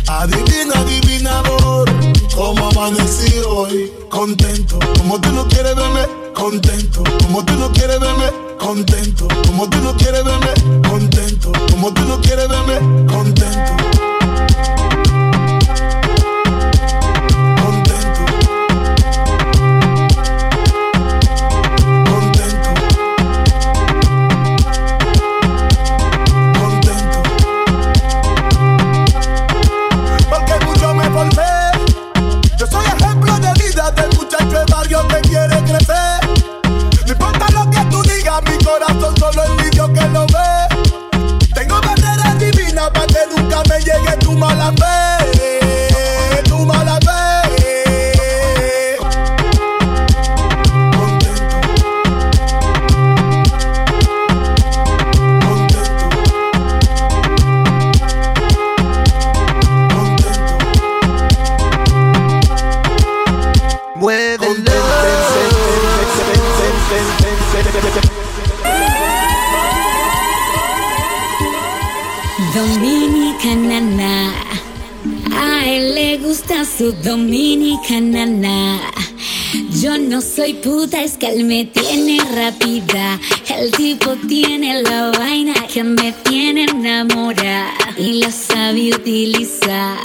Adivina, 0.07 0.75
adivinador, 0.77 1.91
cómo 2.37 2.69
amanecí 2.69 3.35
hoy. 3.49 3.93
Contento, 4.09 4.79
como 4.97 5.21
tú 5.21 5.33
no 5.33 5.49
quieres 5.49 5.75
verme, 5.75 6.07
contento. 6.35 7.03
Como 7.25 7.45
tú 7.45 7.55
no 7.55 7.73
quieres 7.73 7.99
verme, 7.99 8.44
contento. 8.59 9.29
Como 9.47 9.69
tú 9.69 9.79
no 9.81 9.97
quieres 9.97 10.25
verme, 10.25 10.81
contento. 10.89 11.53
Como 11.71 11.93
tú 11.93 12.03
no 12.03 12.21
quieres 12.21 12.49
verme, 12.49 13.07
contento. 13.07 13.94
Su 76.85 76.93
dominicana. 77.03 78.79
Yo 79.81 79.97
no 79.97 80.21
soy 80.21 80.53
puta, 80.53 81.03
es 81.03 81.17
que 81.17 81.29
él 81.29 81.45
me 81.45 81.65
tiene 81.65 82.19
rápida. 82.35 83.19
El 83.59 83.71
tipo 83.71 84.11
tiene 84.29 84.83
la 84.83 85.11
vaina 85.13 85.55
que 85.73 85.83
me 85.83 86.13
tiene 86.29 86.65
enamorada 86.65 87.73
y 87.97 88.21
la 88.21 88.31
sabe 88.31 88.95
utilizar. 88.95 89.97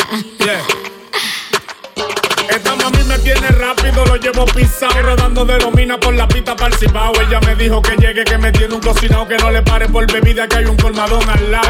Esta 2.50 2.76
mami 2.76 3.04
me 3.04 3.20
tiene 3.20 3.48
rápido, 3.50 4.06
lo 4.06 4.16
llevo 4.16 4.46
pisado, 4.46 5.02
rodando 5.02 5.46
de 5.46 5.58
domina 5.58 6.00
por 6.00 6.16
la 6.16 6.28
pista 6.28 6.56
el 6.66 7.28
Ella 7.28 7.40
me 7.42 7.56
dijo 7.56 7.82
que 7.82 7.96
llegue, 7.98 8.24
que 8.24 8.38
me 8.38 8.52
tiene 8.52 8.74
un 8.74 8.82
cocinado, 8.82 9.28
que 9.28 9.38
no 9.38 9.52
le 9.52 9.62
pare 9.62 9.88
por 9.88 10.12
bebida, 10.12 10.48
que 10.48 10.58
hay 10.58 10.66
un 10.66 10.76
colmadón 10.78 11.28
al 11.30 11.52
lado. 11.52 11.70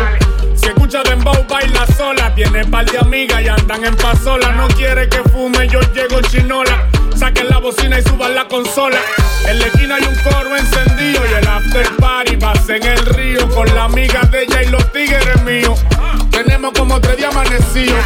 Si 0.55 0.67
escucha 0.67 1.03
dembow, 1.03 1.45
baila 1.47 1.85
sola, 1.97 2.33
tiene 2.33 2.63
par 2.65 2.85
de 2.85 2.97
amigas 2.97 3.41
y 3.41 3.47
andan 3.47 3.83
en 3.85 3.95
pasola. 3.95 4.51
No 4.53 4.67
quiere 4.69 5.09
que 5.09 5.21
fume, 5.29 5.67
yo 5.67 5.81
llego 5.93 6.21
chinola. 6.21 6.87
Saquen 7.15 7.49
la 7.49 7.57
bocina 7.57 7.99
y 7.99 8.03
suban 8.03 8.35
la 8.35 8.47
consola. 8.47 8.99
En 9.47 9.59
la 9.59 9.67
esquina 9.67 9.95
hay 9.95 10.03
un 10.03 10.15
coro 10.23 10.55
encendido 10.55 11.21
y 11.25 11.33
el 11.33 11.47
after 11.47 11.87
party 11.97 12.35
va 12.37 12.53
en 12.69 12.83
el 12.83 13.05
río 13.05 13.49
con 13.49 13.67
la 13.73 13.85
amiga 13.85 14.21
de 14.31 14.43
ella 14.43 14.63
y 14.63 14.67
los 14.67 14.91
tigres 14.91 15.43
míos. 15.43 15.83
Tenemos 16.43 16.71
como 16.71 17.01
tres 17.01 17.17
días 17.17 17.35
amanecidos. 17.35 17.99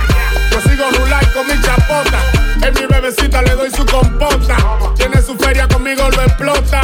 Yo 0.50 0.62
sigo 0.62 0.90
rular 0.98 1.32
con 1.34 1.46
mi 1.46 1.54
chapota. 1.62 2.20
En 2.64 2.74
mi 2.74 2.88
bebecita 2.88 3.44
le 3.44 3.52
doy 3.52 3.70
su 3.70 3.86
compota. 3.86 4.58
Tiene 4.98 5.22
su 5.22 5.36
feria 5.36 5.68
conmigo, 5.68 6.10
lo 6.10 6.24
explota. 6.24 6.82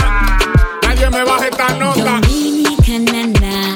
Nadie 0.83 1.09
me 1.09 1.23
baja 1.23 1.47
esta 1.47 1.69
nota. 1.69 2.21
Dominicana, 2.21 3.75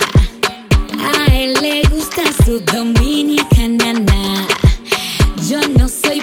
a 0.99 1.33
él 1.33 1.57
le 1.63 1.81
gusta 1.89 2.21
su 2.45 2.59
dominicana. 2.59 4.45
Yo 5.49 5.59
no 5.75 5.89
soy 5.89 6.21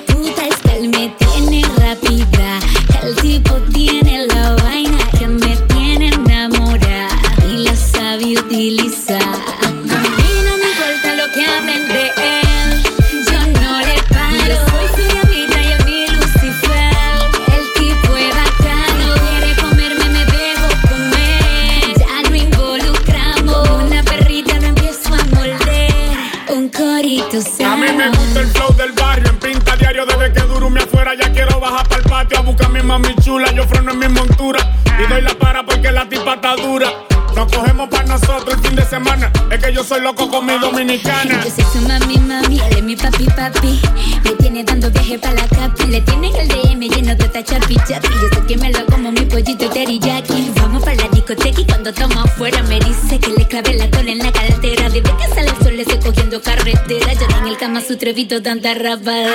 yo 39.81 39.85
soy 39.85 40.03
loco 40.03 40.29
con 40.29 40.45
mi 40.45 40.59
dominicana. 40.59 41.43
Yo 41.43 41.51
soy 41.51 41.65
su 41.73 41.89
mami, 41.89 42.19
mami, 42.19 42.61
él 42.61 42.77
es 42.77 42.83
mi 42.83 42.97
papi, 42.97 43.25
papi. 43.25 43.81
Me 44.25 44.33
tiene 44.33 44.63
dando 44.63 44.91
viaje 44.91 45.19
para 45.19 45.35
la 45.35 45.49
capi. 45.49 45.87
Le 45.87 46.03
tienen 46.03 46.37
el 46.37 46.49
DM 46.49 46.81
lleno 46.81 47.15
de 47.15 47.25
esta 47.25 47.43
chapi. 47.43 47.77
Yo 47.89 47.97
sé 47.97 48.47
que 48.47 48.59
me 48.59 48.71
lo 48.73 48.85
como 48.85 49.11
mi 49.11 49.23
pollito 49.23 49.71
teriyaki. 49.71 50.53
Vamos 50.57 50.83
para 50.83 50.97
la 50.97 51.09
discoteca 51.09 51.63
y 51.63 51.65
cuando 51.65 51.95
toma 51.95 52.25
afuera 52.25 52.63
me 52.65 52.79
dice 52.81 53.19
que 53.19 53.31
le 53.31 53.47
clave 53.47 53.75
la 53.75 53.91
cola 53.91 54.11
en 54.11 54.19
la 54.19 54.31
cartera. 54.31 54.91
Desde 54.91 55.03
que 55.03 55.29
sale 55.35 55.49
el 55.49 55.65
sol 55.65 55.77
le 55.77 55.83
estoy 55.83 55.99
cogiendo 55.99 56.43
carretera. 56.43 57.13
Yo 57.15 57.39
en 57.39 57.47
el 57.47 57.57
cama 57.57 57.81
su 57.81 57.97
trevito 57.97 58.43
tanta 58.43 58.75
rapadera. 58.75 59.33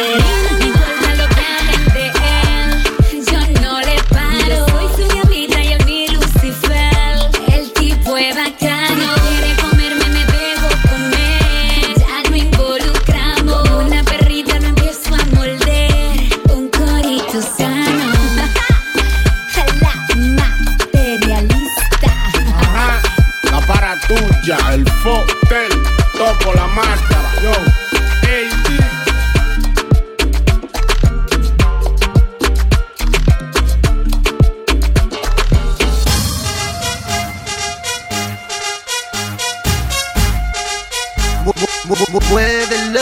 lo 1.17 1.34
Muévelo. 41.87 42.99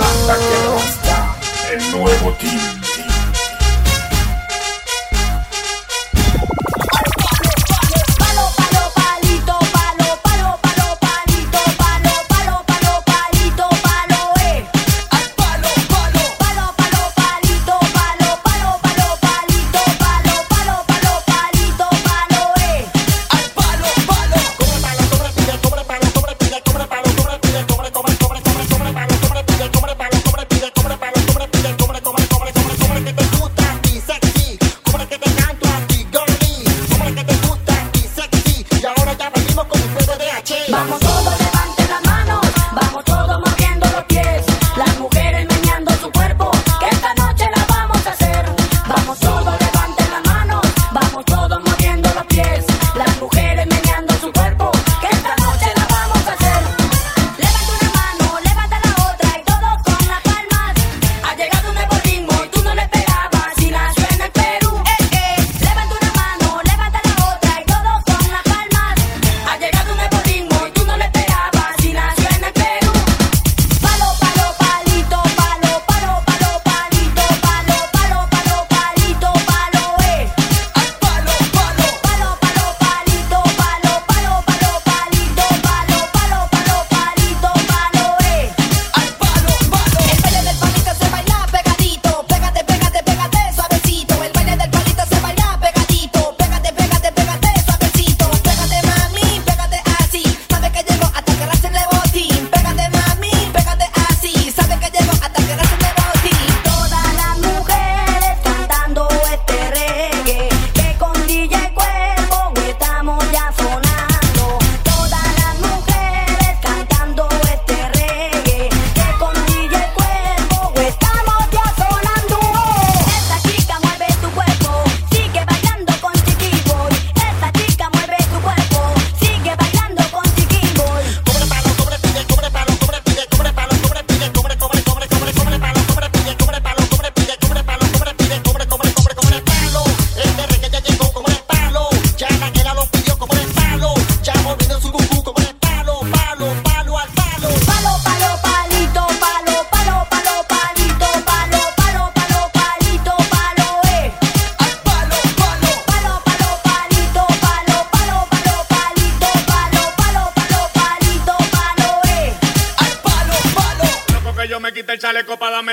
Hasta 0.00 0.36
que 0.38 1.74
el 1.74 1.90
nuevo 1.92 2.32
team. 2.38 2.79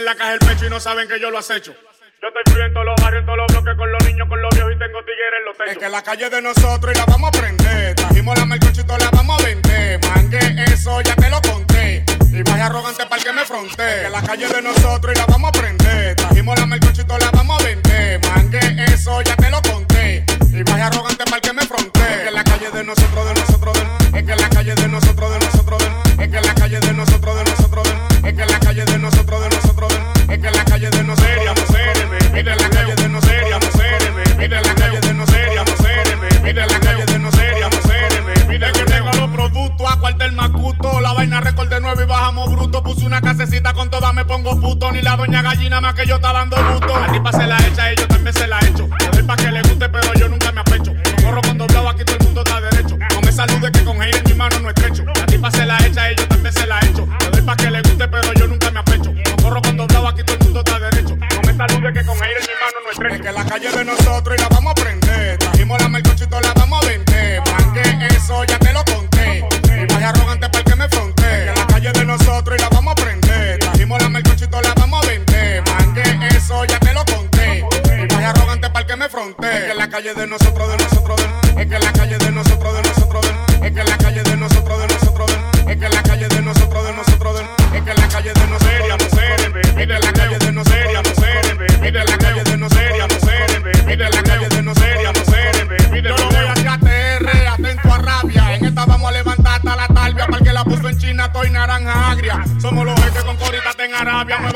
la 0.08 0.16
caja 0.16 0.34
el 0.36 0.40
pecho 0.40 0.66
y 0.66 0.70
no 0.70 0.80
saben 0.80 1.06
que 1.10 1.20
yo 1.20 1.30
lo 1.30 1.38
acecho. 1.38 1.76
Yo 2.22 2.28
estoy 2.30 2.54
frío 2.54 2.66
en 2.66 2.74
todos 2.74 2.86
los 2.86 2.96
barrios, 2.96 3.20
en 3.20 3.26
todos 3.26 3.38
los 3.40 3.48
bloques, 3.48 3.76
con 3.76 3.92
los 3.92 4.06
niños, 4.06 4.28
con 4.30 4.42
los 4.42 4.50
viejos 4.56 4.72
y 4.74 4.80
tengo 4.80 5.00
tigres 5.02 5.34
en 5.38 5.46
los 5.46 5.58
techos. 5.58 5.72
Es 5.74 5.78
que 5.80 5.90
la 5.90 6.02
calle 6.02 6.30
de 6.30 6.42
nosotros 6.42 6.96
y 6.96 6.98
la 6.98 7.06
vamos 7.06 7.28
a 7.28 7.32
prender. 7.38 7.96
Trajimos 7.96 8.38
la 8.40 8.46
mercochito, 8.46 8.98
la 8.98 9.10
vamos 9.12 9.44
a 9.44 9.46
vender. 9.46 10.00
Mangue, 10.08 10.64
eso 10.72 11.02
ya 11.02 11.14
te 11.14 11.30
lo 11.30 11.42
conté. 11.42 12.06
Y 12.32 12.42
vaya 12.42 12.68
arrogante 12.68 13.06
para 13.06 13.22
que 13.22 13.34
me 13.34 13.44
fronte. 13.44 13.84
Es 13.84 14.04
que 14.04 14.10
la 14.10 14.22
calle 14.22 14.48
de 14.48 14.62
nosotros 14.62 15.14
y 15.14 15.18
la 15.20 15.26
vamos 15.26 15.36
a 15.36 15.37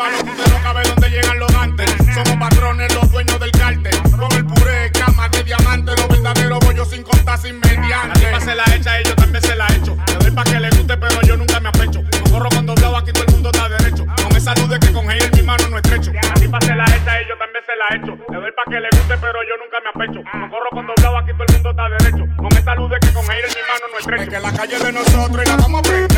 no 0.10 0.64
cabe 0.64 0.84
donde 0.84 1.10
llegan 1.10 1.40
los 1.40 1.52
dantes. 1.54 1.92
Somos 2.14 2.38
patrones, 2.38 2.94
los 2.96 3.12
dueños 3.12 3.40
del 3.40 3.52
cártel. 3.52 3.96
Con 4.18 4.32
el 4.34 4.46
puré, 4.46 4.92
cama 4.92 5.30
de 5.30 5.44
diamante, 5.44 5.92
los 5.96 6.08
verdaderos 6.08 6.60
bollos 6.60 6.90
sin 6.90 7.04
contar, 7.04 7.38
sin 7.38 7.60
mediante. 7.60 8.32
La 8.32 8.40
se 8.40 8.56
la 8.56 8.64
echa, 8.76 9.00
ellos 9.00 9.16
también 9.16 9.44
se 9.44 9.56
la 9.56 9.68
echo. 9.68 9.96
Le 10.08 10.16
doy 10.16 10.32
pa' 10.32 10.44
que 10.44 10.60
le 10.60 10.70
guste, 10.70 10.98
pero 10.98 11.22
yo 11.22 11.38
nunca 11.38 11.60
me 11.60 11.70
apecho. 11.70 12.02
No 12.02 12.32
corro 12.32 12.50
con 12.50 12.66
doblado, 12.66 12.98
aquí 12.98 13.12
todo 13.12 13.26
el 13.28 13.34
mundo 13.34 13.50
está 13.54 13.70
derecho. 13.70 14.06
Con 14.24 14.36
esa 14.36 14.56
luz 14.56 14.70
de 14.70 14.80
que 14.80 14.92
con 14.92 15.12
ella 15.12 15.30
mi 15.34 15.42
mano 15.44 15.68
no 15.70 15.78
estrecho. 15.78 16.12
La 16.14 16.34
tipa 16.34 16.62
se 16.62 16.76
la 16.76 16.86
echa, 16.86 17.20
ellos 17.20 17.38
también 17.38 17.64
se 17.66 17.76
la 17.76 17.88
echo. 17.98 18.18
Le 18.32 18.38
doy 18.38 18.52
pa' 18.52 18.64
que 18.70 18.80
le 18.80 18.90
guste, 18.92 19.18
pero 19.18 19.40
yo 19.44 19.56
nunca 19.62 19.78
me 19.84 19.90
apecho. 19.90 20.20
No 20.38 20.50
corro 20.50 20.70
con 20.72 20.88
doblado, 20.88 21.18
aquí 21.18 21.32
todo 21.34 21.46
el 21.48 21.54
mundo 21.54 21.70
está 21.72 21.90
derecho. 21.90 22.24
Con 22.38 22.52
esa 22.58 22.76
luz 22.76 22.90
de 22.92 23.00
que 23.00 23.14
con 23.14 23.26
ella 23.26 23.48
mi 23.48 23.64
mano 23.70 23.86
no 23.92 23.98
estrecho. 24.00 24.24
Es 24.24 24.30
que 24.30 24.40
la 24.40 24.52
calle 24.52 24.80
de 24.80 24.92
nosotros 24.92 25.46
y 25.46 25.50
la 25.50 25.56
vamos 25.58 25.82
a 25.82 26.11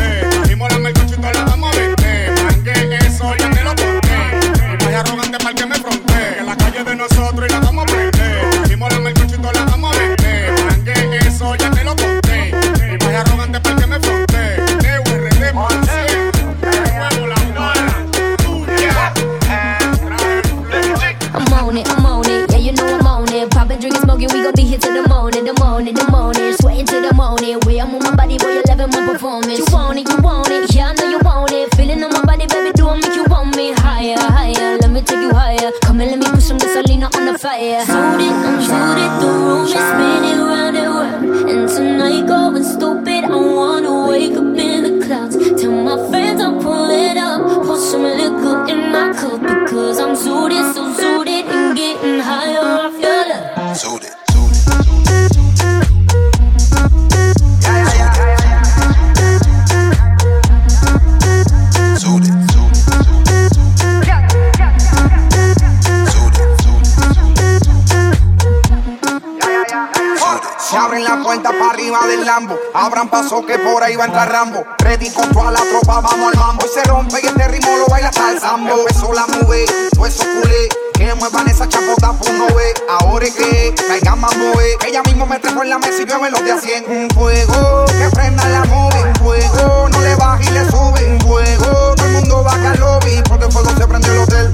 Abran 72.26 73.10
paso 73.10 73.44
que 73.44 73.58
por 73.58 73.82
ahí 73.82 73.96
va 73.96 74.04
a 74.04 74.06
entrar 74.06 74.32
Rambo. 74.32 74.64
Ready 74.78 75.10
con 75.10 75.30
toda 75.30 75.50
la 75.50 75.60
tropa, 75.60 76.00
vamos 76.00 76.32
al 76.32 76.40
mambo. 76.40 76.64
Y 76.64 76.68
se 76.70 76.82
rompe 76.84 77.20
y 77.22 77.26
este 77.26 77.48
ritmo 77.48 77.76
lo 77.76 77.86
baila 77.86 78.08
hasta 78.08 78.32
el 78.32 78.40
sambo. 78.40 78.78
Empezó 78.78 79.12
la 79.12 79.26
move, 79.26 79.66
todo 79.92 80.06
eso 80.06 80.22
culé. 80.22 80.68
Que 80.94 81.14
muevan 81.16 81.46
esa 81.48 81.68
chapota 81.68 82.14
por 82.14 82.32
no 82.32 82.46
ve. 82.54 82.72
Ahora 82.88 83.26
es 83.26 83.34
que 83.34 83.74
caigan 83.86 84.20
más. 84.20 84.32
Eh. 84.34 84.78
Ella 84.86 85.02
mismo 85.02 85.26
me 85.26 85.38
trajo 85.38 85.62
en 85.64 85.68
la 85.68 85.78
mesa 85.78 86.00
y 86.00 86.06
yo 86.06 86.18
me 86.18 86.30
los 86.30 86.42
de 86.42 86.52
a 86.52 86.58
100. 86.58 86.84
Un 86.88 87.10
fuego, 87.10 87.84
que 87.88 88.08
prenda 88.16 88.48
la 88.48 88.64
move. 88.64 89.02
Un 89.02 89.14
fuego, 89.16 89.88
no 89.90 90.00
le 90.00 90.14
baja 90.14 90.42
y 90.42 90.50
le 90.50 90.64
sube. 90.70 91.12
Un 91.12 91.20
fuego, 91.20 91.94
todo 91.94 92.06
el 92.06 92.12
mundo 92.12 92.42
baja 92.42 92.70
al 92.70 92.80
lobby. 92.80 93.22
Porque 93.28 93.44
el 93.44 93.52
fuego 93.52 93.68
se 93.76 93.86
prendió 93.86 94.12
el 94.12 94.18
hotel. 94.20 94.52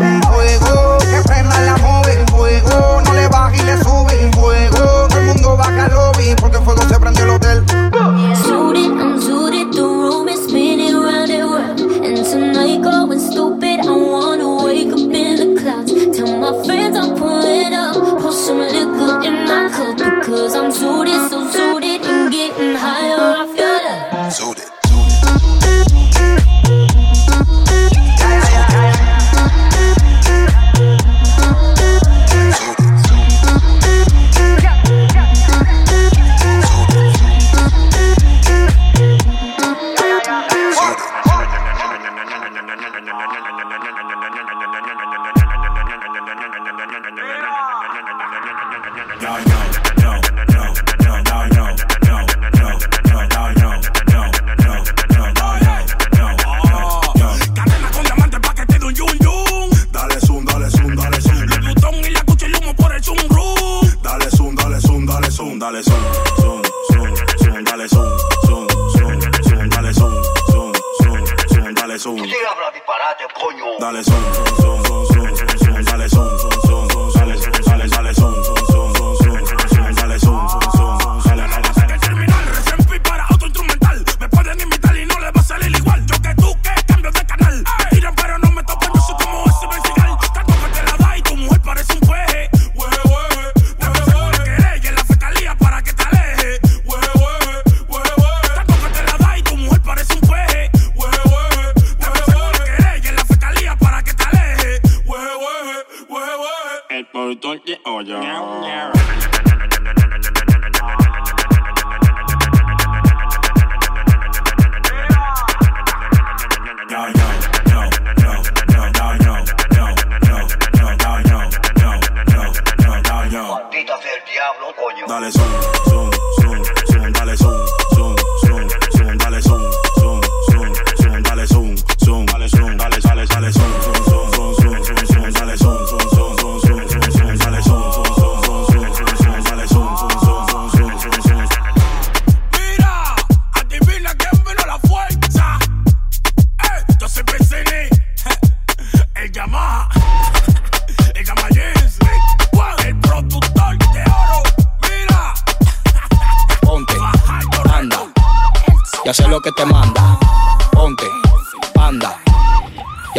Un 0.00 0.22
fuego, 0.22 0.98
que 0.98 1.22
prenda 1.26 1.60
la 1.62 1.76
move. 1.78 2.20
Un 2.20 2.28
fuego, 2.28 3.00
no 3.06 3.14
le 3.14 3.26
baja 3.28 3.56
y 3.56 3.62
le 3.62 3.78
sube. 3.78 4.26
Un 4.26 4.32
fuego. 4.34 4.65
Bacarobi, 5.56 6.34
porque 6.40 6.58
fuego 6.58 6.82
se 6.82 6.98
prendió 7.00 7.24
el 7.24 7.30
hotel. 7.30 7.64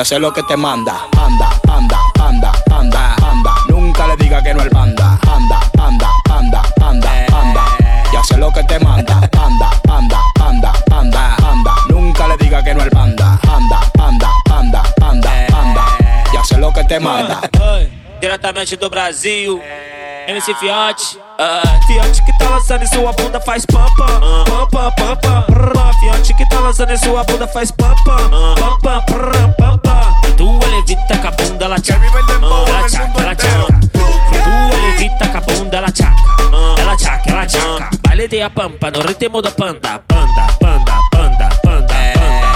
Sé 0.07 0.19
lo 0.19 0.31
que 0.31 0.41
te 0.43 0.55
manda. 0.55 0.93
Anda, 1.17 1.49
anda, 1.67 1.99
anda, 2.17 2.51
anda, 2.71 3.15
anda. 3.29 3.53
Nunca 3.67 4.07
le 4.07 4.15
diga 4.15 4.41
que 4.41 4.53
no 4.53 4.61
el 4.61 4.69
banda. 4.69 5.19
Anda, 5.27 5.59
anda, 5.77 6.09
anda, 6.29 6.61
anda, 6.79 7.11
anda. 7.33 7.63
Ya 8.13 8.23
sé 8.23 8.37
lo 8.37 8.49
que 8.49 8.63
te 8.63 8.79
manda. 8.79 9.15
Anda, 9.37 9.69
anda, 9.89 10.21
anda, 10.39 10.71
anda, 10.91 11.35
anda. 11.43 11.75
Nunca 11.89 12.25
le 12.29 12.37
diga 12.37 12.63
que 12.63 12.73
no 12.73 12.83
el 12.83 12.89
banda. 12.89 13.37
Anda, 13.51 13.81
anda, 13.99 14.29
anda, 14.49 14.81
anda, 15.01 15.31
anda. 15.53 15.83
Ya 16.33 16.41
sé 16.45 16.57
lo 16.57 16.71
que 16.71 16.85
te 16.85 17.01
manda. 17.01 17.41
Diretamente 18.21 18.77
do 18.77 18.89
Brasil, 18.89 19.61
MC 20.29 20.53
Fiote. 20.53 21.19
Ah, 21.37 21.79
Fiote 21.85 22.23
que 22.23 22.31
tá 22.39 22.49
lançando 22.49 22.83
em 22.83 22.87
sua 22.87 23.11
bunda 23.11 23.41
faz 23.41 23.65
pam 23.65 23.85
pam, 23.97 24.45
pam 24.45 24.67
pam 24.69 24.91
pam 24.91 25.17
pam. 25.17 25.93
Fiote 25.99 26.33
que 26.33 26.47
tá 26.49 26.61
lançando 26.61 26.93
em 26.93 26.97
sua 26.97 27.25
bunda 27.25 27.45
faz 27.45 27.71
pam 27.71 27.93
pam, 28.05 28.29
pam 28.55 28.79
pam 28.79 29.05
prrr, 29.05 29.53
pam 29.57 29.77
pam. 29.79 29.86
eres 30.93 31.19
capón 31.19 31.57
de 31.57 31.67
la 31.67 31.79
chaca. 31.79 32.01
la 32.01 32.87
chaca, 32.89 33.23
la 33.23 33.35
chaca. 33.35 33.79
Que 34.31 35.09
tú 35.09 35.31
capón 35.31 35.69
de 35.69 35.81
la 35.81 35.91
chaca. 35.91 36.15
De 36.75 36.85
la 36.85 36.97
chaca, 36.97 37.35
la 37.35 37.47
chaca. 37.47 37.89
Baile 38.03 38.27
de 38.27 38.43
a 38.43 38.49
pampa, 38.49 38.89
no 38.91 39.01
ritmo 39.01 39.41
de 39.41 39.51
panda. 39.51 40.01
Panda, 40.07 40.47
panda, 40.59 40.99
panda, 41.11 41.49
panda, 41.63 41.89
panda, 41.91 42.13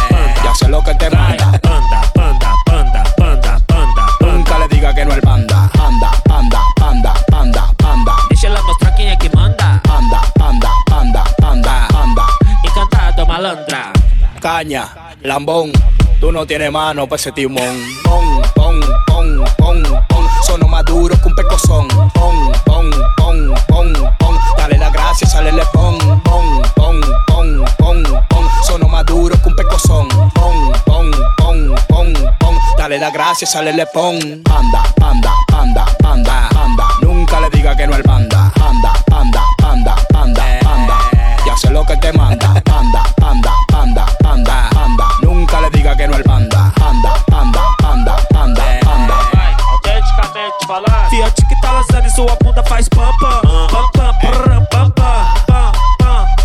panda. 0.09 0.43
Ya 0.43 0.55
sé 0.55 0.67
lo 0.69 0.81
que 0.83 0.93
te 0.95 1.09
manda. 1.09 1.51
Panda, 1.61 2.01
panda, 2.13 2.53
panda, 2.65 3.03
panda, 3.17 3.57
panda. 3.67 4.07
Nunca 4.21 4.59
le 4.59 4.67
diga 4.69 4.93
que 4.93 5.05
no 5.05 5.13
al 5.13 5.21
panda. 5.21 5.69
Panda, 5.73 6.11
panda, 6.25 6.59
panda, 6.77 7.13
panda, 7.27 7.73
panda. 7.77 8.15
Dice 8.29 8.49
la 8.49 8.61
quién 8.95 9.09
es 9.09 9.17
que 9.17 9.29
manda. 9.31 9.81
Panda, 9.83 10.21
panda, 10.35 10.69
panda, 10.85 11.23
panda, 11.37 11.87
panda. 11.89 12.25
Encantado, 12.63 13.25
malandra. 13.25 13.91
Caña, 14.39 14.87
lambón 15.21 15.71
tú 16.21 16.31
no 16.31 16.45
tienes 16.45 16.71
mano 16.71 17.07
pa' 17.07 17.15
ese 17.15 17.31
timón. 17.31 17.75
Pon, 18.03 18.41
pon, 18.53 18.79
pon, 19.07 19.43
pon, 19.57 19.83
pon. 20.07 20.27
Sono 20.45 20.67
más 20.67 20.85
duro 20.85 21.19
que 21.19 21.27
un 21.27 21.35
pecozón. 21.35 21.87
Pon, 22.13 22.51
pon, 22.63 22.89
pon, 23.17 23.53
pon, 23.67 23.93
pon. 24.19 24.35
Dale 24.55 24.77
la 24.77 24.89
gracia, 24.91 25.27
sale 25.27 25.51
le 25.51 25.63
pon. 25.73 25.97
Pon, 26.23 26.61
pon, 26.75 27.01
pon, 27.25 27.65
pon, 27.79 28.03
pon. 28.29 28.45
Sono 28.63 28.87
más 28.87 29.03
duro 29.05 29.35
que 29.41 29.49
un 29.49 29.55
pecozón. 29.55 30.07
Pon, 30.35 30.71
pon, 30.85 31.11
pon, 31.37 31.75
pon, 31.87 32.13
pon. 32.39 32.55
Dale 32.77 32.99
la 32.99 33.09
gracia, 33.09 33.47
sale 33.47 33.73
le 33.73 33.87
pon. 33.87 34.15
Anda, 34.15 34.83
anda, 35.01 35.33
anda, 35.57 35.85
anda, 36.03 36.49
anda. 36.55 36.87
Nunca 37.01 37.39
le 37.41 37.49
diga 37.49 37.75
que 37.75 37.87
no 37.87 37.95
el 37.95 38.03
banda. 38.03 38.53
Anda, 38.61 38.93
anda, 39.11 39.43
anda, 39.63 39.95
anda, 40.13 40.45
anda. 40.65 40.97
Ya 41.47 41.57
sé 41.57 41.71
lo 41.71 41.83
que 41.83 41.97
te 41.97 42.13
manda. 42.13 42.61
Anda, 42.65 43.03
anda, 43.21 43.51
Falando. 50.71 51.09
Fiat 51.09 51.35
que 51.35 51.61
tá 51.61 51.69
lançando 51.73 52.05
em 52.05 52.09
sua 52.11 52.33
bunda 52.41 52.63
faz 52.63 52.87
pam 52.87 53.11
pam, 53.19 53.41
pam 53.67 53.91
pam, 53.91 54.13
pam 54.21 54.61
pam, 54.71 54.91
pam 54.91 54.91
pam, 54.91 55.73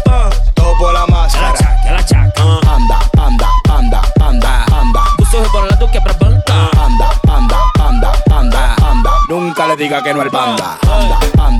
pam. 0.04 0.30
Todo 0.52 0.76
por 0.78 0.92
la 0.92 1.04
Ela 1.04 1.06
máscara. 1.06 1.52
tchaca, 1.52 1.88
ela 1.88 2.02
tchaca. 2.02 2.42
Anda, 2.42 2.98
anda, 3.24 3.48
anda, 3.70 4.02
anda, 4.20 4.64
anda. 4.74 5.00
O 5.20 5.24
seu 5.26 5.40
rebolado 5.44 5.88
quebra 5.92 6.12
banca. 6.14 6.54
Anda, 6.76 7.08
anda, 7.28 7.56
anda, 7.78 8.12
anda, 8.32 8.76
anda. 8.84 9.10
Nunca 9.28 9.68
le 9.68 9.76
diga 9.76 10.02
que 10.02 10.12
no 10.12 10.22
el 10.22 10.30
banda. 10.30 10.76
Anda, 10.82 11.18
anda, 11.22 11.44
anda, 11.46 11.55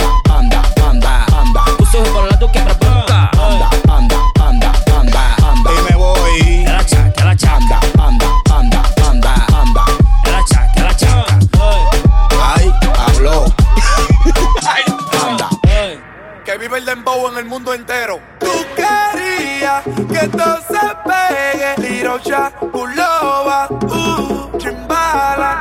pegue. 22.19 22.27
Tirocha, 22.27 22.51
Pulova, 22.73 23.69
uh, 23.71 24.59
chimbala. 24.59 25.59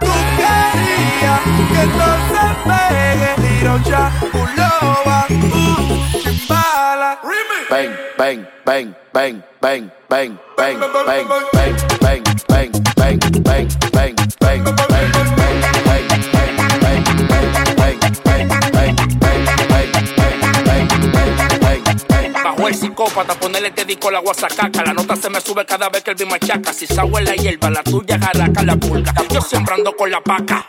Tú 0.00 0.12
querías 0.36 1.40
que 1.70 1.82
todo 1.96 2.16
se 2.28 2.44
pegue. 2.68 3.30
Tirocha, 3.42 4.10
Pulova, 4.32 5.26
uh, 5.30 6.18
chimbala. 6.22 7.18
Bang, 7.70 7.92
bang, 8.16 8.46
bang, 8.64 8.94
bang, 9.12 9.42
bang, 9.60 9.92
bang, 10.08 10.30
bang, 10.56 10.78
bang, 10.78 10.78
bang, 11.06 11.28
bang, 11.52 11.72
bang, 12.02 12.22
bang, 12.48 12.72
bang, 12.96 13.18
bang, 13.44 13.68
bang, 13.92 14.17
Psicópata, 23.08 23.40
ponerle 23.40 23.70
te 23.70 23.86
disco 23.86 24.10
la 24.10 24.18
guasacaca. 24.18 24.84
La 24.84 24.92
nota 24.92 25.16
se 25.16 25.30
me 25.30 25.40
sube 25.40 25.64
cada 25.64 25.88
vez 25.88 26.02
que 26.02 26.10
el 26.10 26.16
beat 26.16 26.30
machaca. 26.30 26.74
Si 26.74 26.86
sabe 26.86 27.22
la 27.22 27.34
hierba, 27.34 27.70
la 27.70 27.82
tuya 27.82 28.18
jaraca 28.18 28.62
la 28.62 28.76
pulga. 28.76 29.14
Yo 29.30 29.40
siempre 29.40 29.76
con 29.96 30.10
la 30.10 30.20
paca. 30.20 30.66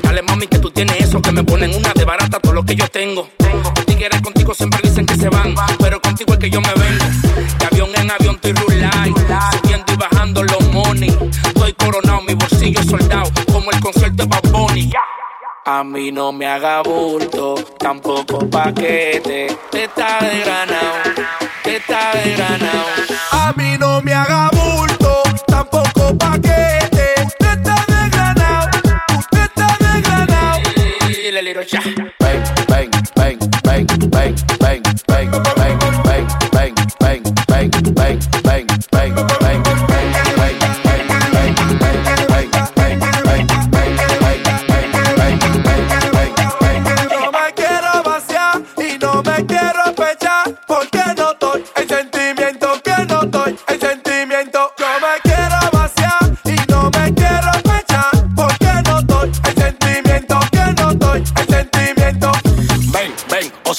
Dale 0.00 0.22
mami 0.22 0.46
que 0.46 0.60
tú 0.60 0.70
tienes 0.70 1.00
eso, 1.00 1.20
que 1.20 1.32
me 1.32 1.42
ponen 1.42 1.74
una 1.74 1.92
de 1.92 2.04
barata 2.04 2.38
todo 2.38 2.52
lo 2.52 2.64
que 2.64 2.76
yo 2.76 2.86
tengo. 2.88 3.28
Los 3.40 3.86
tigres 3.86 4.20
contigo 4.20 4.54
siempre 4.54 4.80
dicen 4.84 5.04
que 5.04 5.16
se 5.16 5.28
van, 5.28 5.54
pero 5.80 6.00
contigo 6.00 6.32
es 6.34 6.38
que 6.38 6.50
yo 6.50 6.60
me 6.60 6.72
vengo. 6.74 7.04
De 7.58 7.66
avión 7.66 7.90
en 7.96 8.10
avión 8.10 8.34
estoy 8.36 8.52
rulay, 8.52 9.12
subiendo 9.60 9.92
y 9.92 9.96
bajando 9.96 10.44
los 10.44 10.72
money. 10.72 11.10
Estoy 11.44 11.72
coronado, 11.72 12.22
mi 12.22 12.34
bolsillo 12.34 12.82
soldado, 12.84 13.30
como 13.52 13.70
el 13.72 13.80
concierto 13.80 14.22
de 14.22 14.26
Bad 14.26 14.50
Bunny. 14.50 14.92
A 15.66 15.84
mí 15.84 16.10
no 16.10 16.32
me 16.32 16.46
haga 16.46 16.82
bulto, 16.82 17.54
tampoco 17.78 18.48
paquete. 18.48 19.54
Te 19.70 19.84
está 19.84 20.18
de 20.20 20.40
granado, 20.40 21.02
te 21.62 21.76
está 21.76 22.12
de 22.14 22.34
granado. 22.34 22.86
A 23.32 23.52
mí 23.54 23.76
no 23.78 24.00
me 24.00 24.14
haga 24.14 24.48
bulto, 24.52 25.22
tampoco 25.46 26.16
paquete. 26.16 27.14
Usted 27.26 27.58
está 27.58 27.84
desgranado, 27.86 28.70
usted 29.18 29.42
está 29.42 29.76
Liro, 31.42 31.62
ya. 31.62 31.80
bang, 32.18 32.42
bang, 32.68 32.90
bang, 33.16 33.38
bang, 33.62 33.86
bang, 33.86 34.10
bang, 34.10 34.10
bang, 34.10 34.34
bang, 34.60 34.82
bang, 35.08 35.30
bang, 35.30 35.30
bang, 35.30 35.78
bang, 35.78 36.26
bang, 36.52 36.74
bang, 36.74 36.74
bang. 37.00 37.19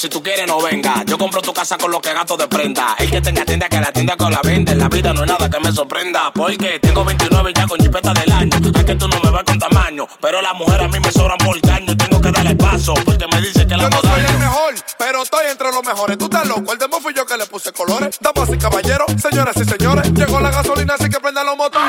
Si 0.02 0.08
tú 0.08 0.20
quieres 0.20 0.48
no 0.48 0.60
venga. 0.60 1.04
Yo 1.06 1.16
compro 1.16 1.40
tu 1.40 1.52
casa 1.52 1.78
con 1.78 1.92
lo 1.92 2.00
que 2.00 2.12
gato 2.12 2.36
de 2.36 2.48
prenda. 2.48 2.96
El 2.98 3.08
que 3.08 3.20
tenga 3.20 3.44
tienda 3.44 3.68
que 3.68 3.80
la 3.80 3.92
tienda 3.92 4.16
con 4.16 4.32
la 4.32 4.40
vende. 4.42 4.74
La 4.74 4.88
vida 4.88 5.12
no 5.12 5.22
es 5.22 5.30
nada 5.30 5.48
que 5.48 5.60
me 5.60 5.70
sorprenda. 5.70 6.32
Porque 6.34 6.80
tengo 6.80 7.04
29 7.04 7.52
ya 7.54 7.68
con 7.68 7.78
chipeta 7.78 8.12
del 8.12 8.32
año. 8.32 8.50
Es 8.74 8.84
que 8.84 8.96
tú 8.96 9.06
no 9.06 9.20
me 9.22 9.30
vas 9.30 9.44
con 9.44 9.60
tamaño. 9.60 10.08
Pero 10.20 10.42
las 10.42 10.54
mujeres 10.54 10.86
a 10.86 10.88
mí 10.88 10.98
me 10.98 11.12
sobran 11.12 11.38
por 11.38 11.60
caño. 11.60 11.96
Tengo 11.96 12.20
que 12.20 12.32
darle 12.32 12.56
paso 12.56 12.94
porque 13.04 13.28
me 13.28 13.40
dice 13.42 13.64
que 13.64 13.76
la 13.76 13.84
Yo 13.84 13.90
no 13.90 14.00
soy 14.00 14.24
el 14.28 14.38
mejor, 14.40 14.74
pero 14.98 15.22
estoy 15.22 15.46
entre 15.48 15.70
los 15.70 15.84
mejores. 15.84 16.18
Tú 16.18 16.24
estás 16.24 16.48
loco, 16.48 16.72
el 16.72 16.78
demo 16.80 17.00
fui 17.00 17.14
yo 17.14 17.24
que 17.24 17.36
le 17.36 17.46
puse 17.46 17.70
colores. 17.70 18.18
Damas 18.20 18.50
y 18.52 18.58
caballeros, 18.58 19.06
señoras 19.22 19.54
y 19.56 19.64
señores. 19.64 20.12
Llegó 20.14 20.40
la 20.40 20.50
gasolina, 20.50 20.94
así 20.94 21.08
que 21.08 21.20
prendan 21.20 21.46
los 21.46 21.56
motores. 21.56 21.86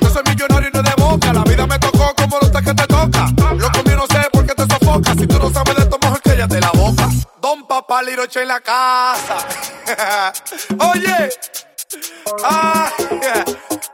Yo 0.00 0.08
soy 0.08 0.22
millonario 0.26 0.70
y 0.70 0.72
no 0.74 0.82
de 0.82 0.94
boca. 0.96 1.34
La 1.34 1.42
vida 1.42 1.66
me 1.66 1.78
tocó 1.78 2.14
como 2.16 2.38
los 2.38 2.50
que 2.50 2.72
te 2.72 2.86
toca. 2.86 3.28
Lo 3.58 3.70
comí 3.72 3.94
no 3.94 4.06
sé 4.06 4.26
por 4.32 4.46
qué 4.46 4.54
te 4.54 4.62
sofoca. 4.62 5.12
Si 5.12 5.26
tú 5.26 5.38
no 5.38 5.50
sabes 5.50 5.76
de 5.76 5.82
esto, 5.82 5.95
Don 7.40 7.66
Papá 7.66 8.02
Liroche 8.02 8.42
en 8.42 8.48
la 8.48 8.60
casa. 8.60 9.38
Oye. 10.90 11.30
Ah, 12.44 12.90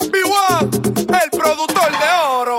B1, 0.01 1.22
el 1.22 1.31
productor 1.31 1.90
de 1.90 2.11
oro. 2.29 2.51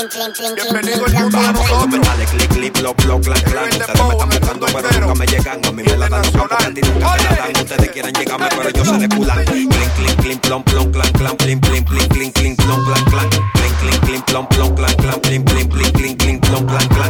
Bienvenido 0.00 1.04
al 1.04 1.12
mundo 1.12 1.38
de 1.42 1.52
nosotros. 1.52 2.06
Dale 2.06 2.24
clic, 2.24 2.48
clic, 2.48 2.80
bloc, 2.80 3.04
bloc, 3.04 3.22
clan, 3.22 3.42
clan. 3.42 3.64
Ustedes 3.68 4.26
me 4.26 4.34
están 4.34 4.58
buscando, 4.58 4.66
pero 4.72 5.00
nunca 5.00 5.14
me 5.14 5.26
llegan. 5.26 5.60
A 5.66 5.72
mí 5.72 5.82
me 5.82 5.96
la 5.98 6.08
dan 6.08 6.22
loca 6.22 6.38
porque 6.48 6.64
a 6.64 6.72
ti 6.72 6.80
nunca 6.80 7.16
te 7.16 7.22
la 7.24 7.36
dan. 7.36 7.56
Ustedes 7.56 7.90
quieren 7.90 8.14
llegarme, 8.14 8.48
pero 8.56 8.70
yo 8.70 8.84
sé 8.86 8.96
de 8.96 9.08
culan. 9.10 9.44
Clin, 9.44 9.68
clin, 9.68 10.16
clin, 10.16 10.38
plom, 10.38 10.62
plom, 10.62 10.90
clan, 10.90 11.12
clan, 11.12 11.36
plin, 11.36 11.60
plin, 11.60 11.84
plin, 11.84 12.08
clin, 12.08 12.32
clin, 12.32 12.56
plom, 12.56 12.82
clan, 12.86 13.04
clan. 13.10 13.28
Clin, 13.28 13.74
clin, 13.80 14.00
clin, 14.00 14.22
plom, 14.22 14.46
plom, 14.48 14.74
clan, 14.74 14.94
clan, 14.94 15.20
plin, 15.20 15.44
plin, 15.44 15.68
plin, 15.68 15.92
clin, 15.92 16.16
clin, 16.16 16.40
plom, 16.40 16.66
clan, 16.66 16.88
clan. 16.88 17.09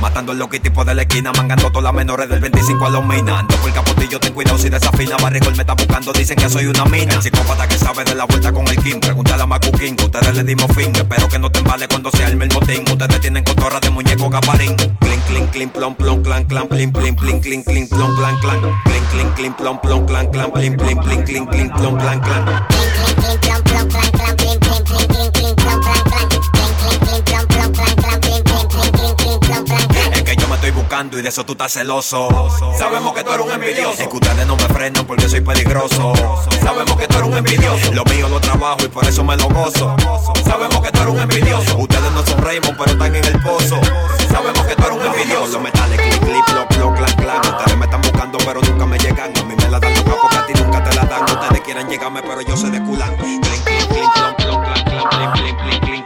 Matando 0.00 0.30
el 0.30 0.38
loquitipo 0.38 0.84
de 0.84 0.94
la 0.94 1.02
esquina, 1.02 1.32
mangando 1.32 1.68
todas 1.68 1.82
las 1.82 1.92
menores 1.92 2.28
del 2.28 2.38
25 2.38 2.86
a 2.86 2.90
los 2.90 3.04
minas. 3.04 3.40
Ando 3.40 3.56
por 3.56 3.68
el 3.68 3.74
capotillo, 3.74 4.20
ten 4.20 4.32
cuidado 4.32 4.56
si 4.56 4.68
desafina. 4.68 5.16
Barrigol 5.16 5.56
me 5.56 5.62
está 5.62 5.74
buscando, 5.74 6.12
dicen 6.12 6.36
que 6.36 6.48
soy 6.48 6.66
una 6.66 6.84
mina. 6.84 7.14
El 7.14 7.22
psicópata 7.22 7.66
que 7.66 7.76
sabe 7.76 8.04
de 8.04 8.14
la 8.14 8.24
vuelta 8.24 8.52
con 8.52 8.68
el 8.68 8.76
King. 8.76 9.00
Pregúntale 9.00 9.42
a 9.42 9.46
Macu 9.46 9.70
ustedes 9.70 10.34
le 10.36 10.44
dimos 10.44 10.70
fin. 10.76 10.94
Espero 10.94 11.28
que 11.28 11.38
no 11.40 11.50
te 11.50 11.58
embale 11.58 11.88
cuando 11.88 12.10
se 12.12 12.24
arme 12.24 12.44
el 12.44 12.54
motín. 12.54 12.84
Ustedes 12.88 13.20
tienen 13.20 13.42
cotorra 13.42 13.80
de 13.80 13.90
muñeco 13.90 14.30
gaparín. 14.30 14.76
Clink, 14.76 15.24
clink, 15.26 15.50
clink, 15.50 15.72
plom, 15.72 15.94
plom, 15.96 16.22
clan, 16.22 16.44
clan, 16.44 16.68
plin, 16.68 16.92
plin, 16.92 17.16
plin, 17.16 17.40
clink, 17.40 17.64
clink, 17.64 17.88
plom, 17.88 18.14
clan, 18.16 18.38
clan. 18.38 18.60
Clink, 18.84 19.10
clink, 19.10 19.34
clink, 19.34 19.56
plom, 19.56 19.80
plom, 19.80 20.06
clan, 20.06 20.30
clan, 20.30 20.52
plin, 20.52 20.76
plin, 20.76 20.98
plin, 20.98 21.24
clink, 21.24 21.50
clink, 21.50 21.74
plom, 21.74 21.98
clan, 21.98 22.20
clan. 22.20 22.83
Estoy 30.64 30.82
buscando 30.82 31.18
y 31.18 31.22
de 31.22 31.28
eso 31.28 31.44
tú 31.44 31.52
estás 31.52 31.72
celoso. 31.72 32.28
Sabemos 32.78 33.12
que 33.12 33.22
tú 33.22 33.32
eres 33.32 33.46
un 33.46 33.52
envidioso. 33.52 34.02
Es 34.02 34.08
que 34.08 34.16
ustedes 34.16 34.46
no 34.46 34.56
me 34.56 34.64
frenan 34.64 35.04
porque 35.04 35.28
soy 35.28 35.42
peligroso. 35.42 36.14
Sabemos 36.62 36.96
que 36.96 37.06
tú 37.06 37.18
eres 37.18 37.28
un 37.28 37.36
envidioso. 37.36 37.92
Lo 37.92 38.04
mío 38.04 38.28
lo 38.30 38.40
trabajo 38.40 38.78
y 38.82 38.88
por 38.88 39.04
eso 39.06 39.22
me 39.24 39.36
lo 39.36 39.48
gozo. 39.48 39.94
Sabemos 40.44 40.80
que 40.80 40.90
tú 40.90 41.02
eres 41.02 41.12
un 41.12 41.20
envidioso. 41.20 41.76
Ustedes 41.76 42.10
no 42.12 42.24
son 42.24 42.42
Raymond, 42.42 42.78
pero 42.78 42.92
están 42.92 43.14
en 43.14 43.24
el 43.24 43.42
pozo. 43.42 43.78
Sabemos 44.30 44.66
que 44.66 44.74
tú 44.74 44.82
eres 44.86 44.96
un 44.96 45.06
envidioso. 45.06 45.52
Los 45.52 45.62
metales, 45.62 46.00
clip, 46.00 46.20
clip, 46.22 46.44
plop, 46.46 46.68
plop, 46.68 46.96
clan, 46.96 47.16
clan. 47.16 47.40
Ustedes 47.40 47.76
me 47.76 47.84
están 47.84 48.00
buscando, 48.00 48.38
pero 48.38 48.60
nunca 48.62 48.86
me 48.86 48.98
llegan. 48.98 49.36
A 49.36 49.42
mí 49.44 49.54
me 49.54 49.68
la 49.68 49.78
dan 49.78 49.94
loca 49.94 50.16
porque 50.22 50.36
a 50.36 50.46
ti 50.46 50.52
nunca 50.54 50.82
te 50.82 50.94
la 50.96 51.04
dan. 51.04 51.24
Ustedes 51.24 51.60
quieren 51.60 51.88
llegarme, 51.90 52.22
pero 52.22 52.40
yo 52.40 52.56
sé 52.56 52.70
de 52.70 52.82
culan. 52.82 53.14
Clin, 53.16 53.40
clin, 53.42 53.86
clin, 53.88 54.10
plom, 54.14 54.34
plom, 54.36 54.62
clan, 54.62 54.84
clan, 54.84 55.08
clin, 55.10 55.30
clin, 55.32 55.56
clin, 55.56 55.80
clin, 55.80 56.03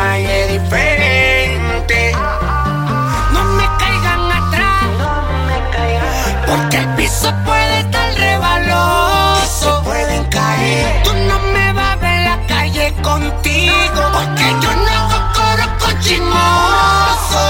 problema 0.00 0.18
ya 0.18 0.36
es 0.36 0.52
diferente. 0.52 2.12
No 3.32 3.44
me 3.44 3.66
caigan 3.78 4.32
atrás, 4.32 4.84
porque 6.46 6.76
el 6.78 6.88
piso 6.96 7.32
puede 7.44 7.80
estar 7.80 8.14
rebaloso. 8.14 9.82
pueden 9.84 10.24
caer. 10.24 11.02
Tú 11.04 11.12
no 11.28 11.38
me 11.52 11.72
vas 11.72 11.92
a 11.92 11.96
ver 11.96 12.20
la 12.22 12.46
calle 12.46 12.94
contigo, 13.02 14.02
porque 14.12 14.46
yo 14.62 14.70
no 14.84 14.90
hago 15.00 15.18
coro 15.34 15.66
cochinoso. 15.78 17.42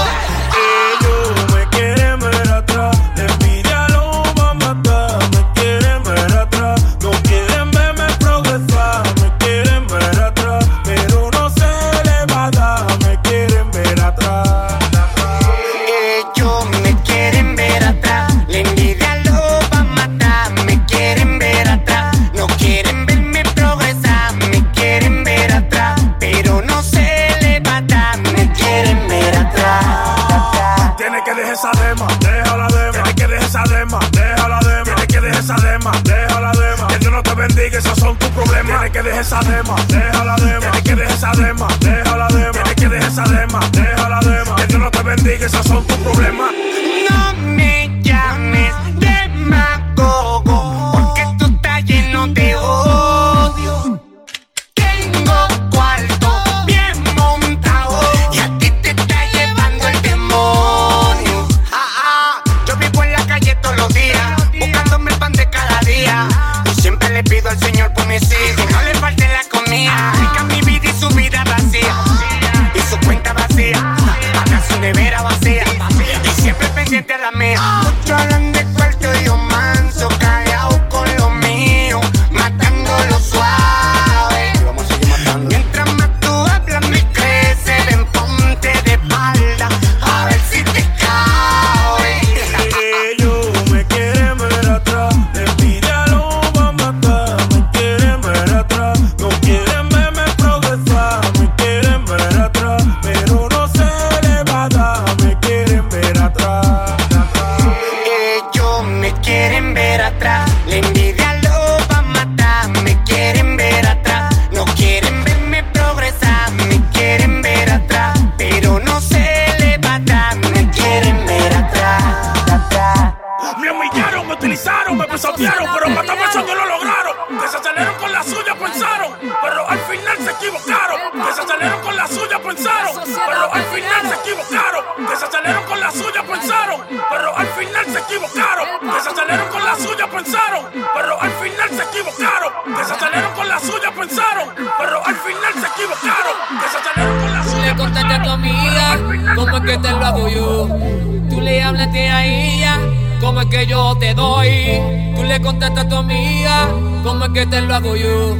Hago 157.81 157.95
yo. 157.95 158.37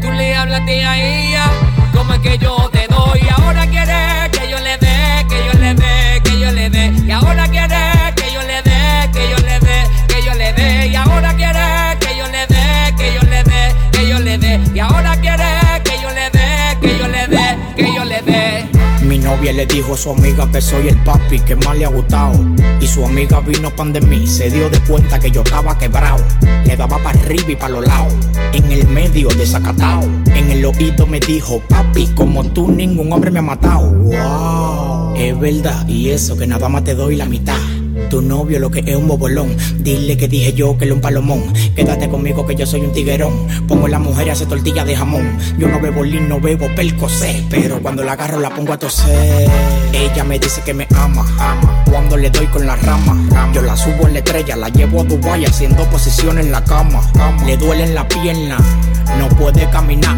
Tú 0.00 0.12
le 0.12 0.34
hablaste 0.34 0.84
a 0.84 0.96
ella 0.98 1.44
cómo 1.92 2.12
es 2.14 2.20
que 2.20 2.38
yo 2.38 2.68
te 2.70 2.86
doy. 2.88 3.20
Ahora 3.36 3.66
quiere 3.66 4.30
que 4.32 4.50
yo 4.50 4.58
le 4.60 4.76
dé, 4.78 5.26
que 5.28 5.38
yo 5.46 5.58
le 5.58 5.74
dé, 5.74 6.22
que 6.22 6.40
yo 6.40 6.50
le 6.52 6.70
dé. 6.70 6.92
Y 7.04 7.10
ahora 7.10 7.48
quiere 7.48 8.14
que 8.14 8.32
yo 8.32 8.42
le 8.42 8.62
dé, 8.62 9.10
que 9.12 9.30
yo 9.30 9.38
le 9.38 9.60
dé, 9.60 9.78
que 10.08 10.24
yo 10.24 10.34
le 10.34 10.52
dé. 10.52 10.86
Y 10.88 10.94
ahora 10.94 11.34
quiere 11.34 11.98
que 12.00 12.16
yo 12.16 12.26
le 12.28 12.46
dé, 12.46 12.94
que 12.96 13.14
yo 13.14 13.20
le 13.22 13.42
dé, 13.42 13.74
que 13.92 14.08
yo 14.08 14.18
le 14.20 14.38
dé. 14.38 14.60
Y 14.74 14.78
ahora 14.78 15.16
quiere 15.20 15.82
que 15.84 16.00
yo 16.02 16.10
le 16.10 16.30
dé, 16.30 16.78
que 16.80 16.98
yo 16.98 17.08
le 17.08 17.26
dé, 17.26 17.58
que 17.76 17.94
yo 17.94 18.04
le 18.04 18.22
dé. 18.22 18.68
Mi 19.02 19.18
novia 19.18 19.52
le 19.52 19.66
dijo 19.66 19.94
a 19.94 19.96
su 19.96 20.10
amiga 20.10 20.48
que 20.50 20.60
soy 20.60 20.88
el 20.88 20.96
papi 20.98 21.40
que 21.40 21.56
más 21.56 21.76
le 21.76 21.86
ha 21.86 21.88
gustado. 21.88 22.38
Y 22.80 22.86
su 22.86 23.04
amiga 23.04 23.40
vino 23.40 23.70
pan 23.70 23.92
de 23.92 24.00
mí, 24.00 24.26
se 24.26 24.50
dio 24.50 24.68
de 24.70 24.78
cuenta 24.80 25.18
que 25.18 25.30
yo 25.30 25.42
estaba 25.42 25.76
quebrado. 25.76 26.24
Arriba 27.26 27.50
y 27.50 27.56
para 27.56 27.74
los 27.74 27.86
lados, 27.86 28.14
en 28.52 28.72
el 28.72 28.86
medio 28.88 29.28
desacatado. 29.28 30.04
En 30.34 30.50
el 30.50 30.64
oído 30.64 31.06
me 31.06 31.20
dijo, 31.20 31.60
papi, 31.68 32.06
como 32.14 32.44
tú 32.44 32.70
ningún 32.70 33.12
hombre 33.12 33.30
me 33.30 33.40
ha 33.40 33.42
matado. 33.42 33.90
Wow, 33.90 35.14
es 35.16 35.38
verdad, 35.38 35.86
y 35.88 36.10
eso 36.10 36.36
que 36.36 36.46
nada 36.46 36.68
más 36.68 36.84
te 36.84 36.94
doy 36.94 37.16
la 37.16 37.26
mitad. 37.26 37.58
Tu 38.10 38.22
novio 38.22 38.58
lo 38.58 38.70
que 38.70 38.80
es 38.80 38.96
un 38.96 39.08
bobolón. 39.08 39.56
Dile 39.78 40.16
que 40.16 40.28
dije 40.28 40.52
yo 40.52 40.76
que 40.78 40.84
él 40.84 40.90
es 40.90 40.96
un 40.96 41.00
palomón. 41.00 41.52
Quédate 41.74 42.08
conmigo 42.08 42.46
que 42.46 42.54
yo 42.54 42.66
soy 42.66 42.80
un 42.80 42.92
tiguerón. 42.92 43.46
Pongo 43.66 43.88
la 43.88 43.98
mujer 43.98 44.28
y 44.28 44.30
hace 44.30 44.46
tortilla 44.46 44.84
de 44.84 44.96
jamón. 44.96 45.38
Yo 45.58 45.68
no 45.68 45.80
bebo 45.80 46.04
lin, 46.04 46.28
no 46.28 46.40
bebo 46.40 46.68
percocé. 46.74 47.44
Pero 47.50 47.80
cuando 47.80 48.04
la 48.04 48.12
agarro 48.12 48.40
la 48.40 48.50
pongo 48.50 48.72
a 48.72 48.78
toser. 48.78 49.48
Ella 49.92 50.24
me 50.24 50.38
dice 50.38 50.62
que 50.62 50.72
me 50.72 50.86
ama. 50.94 51.26
ama. 51.38 51.84
Cuando 51.90 52.16
le 52.16 52.30
doy 52.30 52.46
con 52.46 52.66
la 52.66 52.76
rama. 52.76 53.16
Yo 53.52 53.62
la 53.62 53.76
subo 53.76 54.06
en 54.06 54.14
la 54.14 54.18
estrella, 54.20 54.56
la 54.56 54.68
llevo 54.68 55.00
a 55.00 55.04
Dubai 55.04 55.44
haciendo 55.44 55.84
posición 55.90 56.38
en 56.38 56.52
la 56.52 56.62
cama. 56.62 57.00
Le 57.44 57.56
duele 57.56 57.84
en 57.84 57.94
la 57.94 58.06
pierna, 58.06 58.58
no 59.18 59.28
puede 59.30 59.68
caminar. 59.70 60.16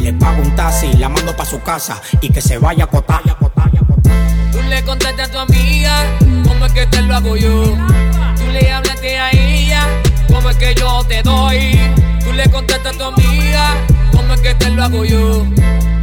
Le 0.00 0.12
pago 0.12 0.42
un 0.42 0.54
taxi, 0.54 0.92
la 0.94 1.08
mando 1.08 1.34
pa' 1.36 1.44
su 1.44 1.60
casa 1.60 2.00
y 2.20 2.30
que 2.30 2.40
se 2.40 2.58
vaya 2.58 2.84
a 2.84 2.86
cotar. 2.86 3.22
Tú 4.52 4.58
le 4.68 4.82
contaste 4.84 5.22
a 5.22 5.30
tu 5.30 5.38
amiga 5.38 6.04
cómo 6.48 6.66
es 6.66 6.72
que 6.72 6.86
te 6.86 7.02
lo 7.02 7.14
hago 7.14 7.36
yo. 7.36 7.76
Tú 8.36 8.46
le 8.52 8.72
hablaste 8.72 9.18
a 9.18 9.30
ella 9.30 9.86
cómo 10.28 10.50
es 10.50 10.56
que 10.56 10.74
yo 10.74 11.04
te 11.04 11.22
doy. 11.22 11.78
Tú 12.24 12.32
le 12.32 12.48
contaste 12.50 12.88
a 12.88 12.92
tu 12.92 13.04
amiga 13.04 13.74
cómo 14.12 14.34
es 14.34 14.40
que 14.40 14.54
te 14.54 14.70
lo 14.70 14.82
hago 14.82 15.04
yo. 15.04 15.46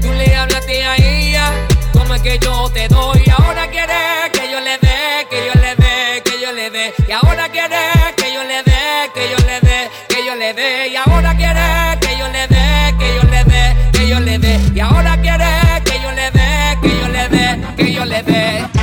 Tú 0.02 0.12
le 0.14 0.36
hablaste 0.36 0.84
a 0.84 0.96
ella 0.98 1.52
cómo 1.93 2.14
es 2.16 2.22
que 2.22 2.39
yo 2.39 2.70
te 2.70 2.88
doy. 2.88 3.22
Y 3.26 3.30
ahora 3.30 3.68
quiere 3.70 3.93
que 4.34 4.52
yo 4.52 4.60
le 4.60 4.78
dé, 4.78 5.28
que 5.30 5.46
yo 5.48 5.62
le 5.62 5.76
dé, 5.76 6.22
que 6.24 6.41
yo 6.41 6.52
le 6.52 6.70
dé. 6.70 6.93
Y 7.08 7.12
ahora 7.12 7.50
quiere 7.50 7.78
que 8.16 8.34
yo 8.34 8.43
le 8.43 8.64
dé, 8.64 9.12
que 9.14 9.30
yo 9.32 9.38
le 9.46 9.60
dé, 9.62 9.89
que 10.08 10.26
yo 10.26 10.36
le 10.36 10.54
dé. 10.54 10.88
Y 10.89 10.96
ahora 10.96 11.36
quiere 11.36 12.00
que 12.00 12.18
yo 12.18 12.28
le 12.30 12.48
dé, 12.48 12.96
que 13.00 13.16
yo 13.16 13.24
le 13.30 13.43
dé, 13.43 13.76
que 13.91 14.08
yo 14.08 14.20
le 14.20 14.39
dé. 14.39 14.62
Y 14.74 14.80
ahora 14.80 15.18
quiere 15.22 15.46
que 15.84 16.02
yo 16.02 16.12
le 16.12 16.32
dé, 16.32 16.78
que 16.82 16.89
yo 16.89 17.08
le 17.08 17.30
dé, 17.30 17.60
que 17.78 17.93
yo 17.93 18.06
le 18.06 18.24
dé. 18.24 18.75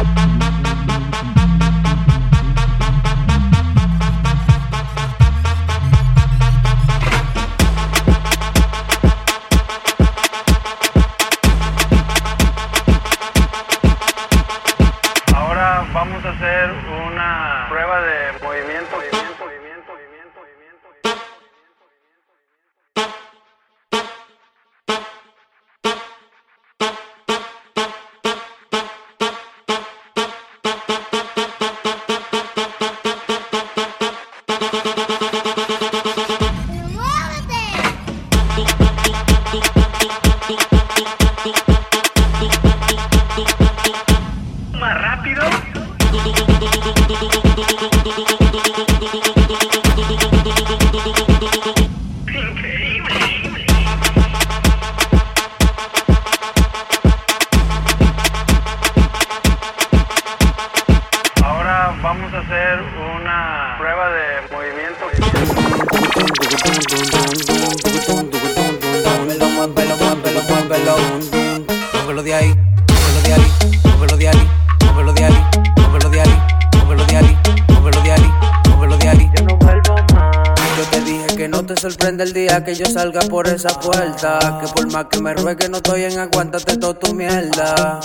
Que 83.63 84.67
por 84.75 84.93
más 84.93 85.05
que 85.05 85.21
me 85.21 85.35
ruegue 85.35 85.69
no 85.69 85.77
estoy 85.77 86.03
en 86.03 86.19
aguántate 86.19 86.77
toda 86.79 86.95
tu 86.95 87.15
mierda. 87.15 88.01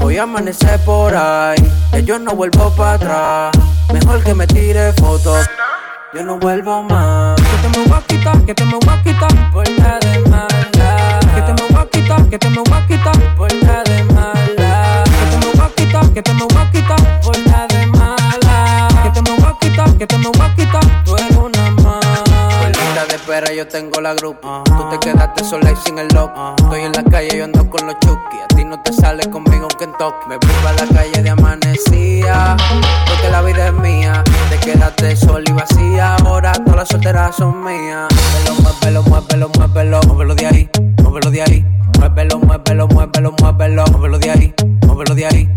Voy 0.00 0.16
a 0.16 0.22
amanecer 0.22 0.78
por 0.84 1.12
ahí, 1.12 1.56
que 1.90 2.04
yo 2.04 2.20
no 2.20 2.36
vuelvo 2.36 2.70
para 2.76 2.92
atrás. 2.92 3.64
Mejor 3.92 4.22
que 4.22 4.32
me 4.32 4.46
tire 4.46 4.92
fotos. 4.92 5.44
Yo 6.14 6.22
no 6.22 6.38
vuelvo 6.38 6.84
más. 6.84 7.34
Que 7.34 7.68
te 7.68 7.78
me 7.78 7.84
voy 7.84 7.98
a 7.98 8.02
quitar, 8.02 8.44
que 8.44 8.54
te 8.54 8.64
me 8.64 8.74
voy 8.74 8.94
a 8.94 9.02
quitar 9.02 9.52
por 9.52 9.70
nada 9.70 9.98
de 9.98 10.18
mala. 10.28 11.18
Que 11.34 11.42
te 11.42 11.52
me 11.52 11.68
voy 11.68 11.82
a 11.82 11.90
quitar, 11.90 12.28
que 12.28 12.38
te 12.38 12.48
me 12.50 12.58
voy 12.58 12.72
a 12.72 12.86
quitar 12.86 13.36
por 13.36 13.54
nada 13.64 13.82
de 13.82 14.04
mala. 14.04 15.04
Que 15.04 15.26
te 15.30 15.46
me 15.46 15.52
voy 15.52 15.66
a 15.66 15.74
quitar, 15.74 16.12
que 16.12 16.22
te 16.22 16.32
me 16.32 16.44
voy 16.44 16.52
yo 23.62 23.68
tengo 23.68 24.00
la 24.00 24.14
grupa. 24.14 24.62
Tú 24.64 24.88
te 24.90 24.98
quedaste 24.98 25.44
sola 25.44 25.70
y 25.70 25.76
sin 25.76 25.98
el 25.98 26.08
lock. 26.08 26.32
Estoy 26.58 26.80
en 26.80 26.92
la 26.92 27.04
calle, 27.04 27.38
yo 27.38 27.44
ando 27.44 27.68
con 27.70 27.86
los 27.86 27.94
chucky. 28.00 28.38
A 28.42 28.48
ti 28.48 28.64
no 28.64 28.80
te 28.82 28.92
sale 28.92 29.22
conmigo 29.30 29.68
un 29.70 29.78
Kentucky. 29.78 30.28
Me 30.28 30.36
fui 30.40 30.66
a 30.66 30.72
la 30.72 30.86
calle 30.92 31.22
de 31.22 31.30
amanecía. 31.30 32.56
Porque 33.06 33.30
la 33.30 33.42
vida 33.42 33.68
es 33.68 33.74
mía. 33.74 34.24
Te 34.50 34.58
quedaste 34.58 35.16
sola 35.16 35.44
y 35.46 35.52
vacía. 35.52 36.16
Ahora 36.16 36.52
todas 36.52 36.76
las 36.76 36.88
solteras 36.88 37.36
son 37.36 37.62
mías. 37.62 38.08
Muévelo, 38.82 39.02
muévelo, 39.04 39.48
muévelo, 39.48 39.48
muévelo. 39.56 40.00
Muévelo 40.02 40.34
de 40.34 40.46
ahí, 40.46 40.70
muévelo 41.02 41.30
de 41.30 41.42
ahí. 41.42 41.64
Muévelo, 41.98 42.38
muévelo, 42.40 42.88
muévelo, 42.88 43.34
muévelo. 43.38 43.84
Muévelo 43.92 44.18
de 44.18 44.30
ahí, 44.30 44.54
muévelo 44.86 45.14
de 45.14 45.26
ahí. 45.26 45.51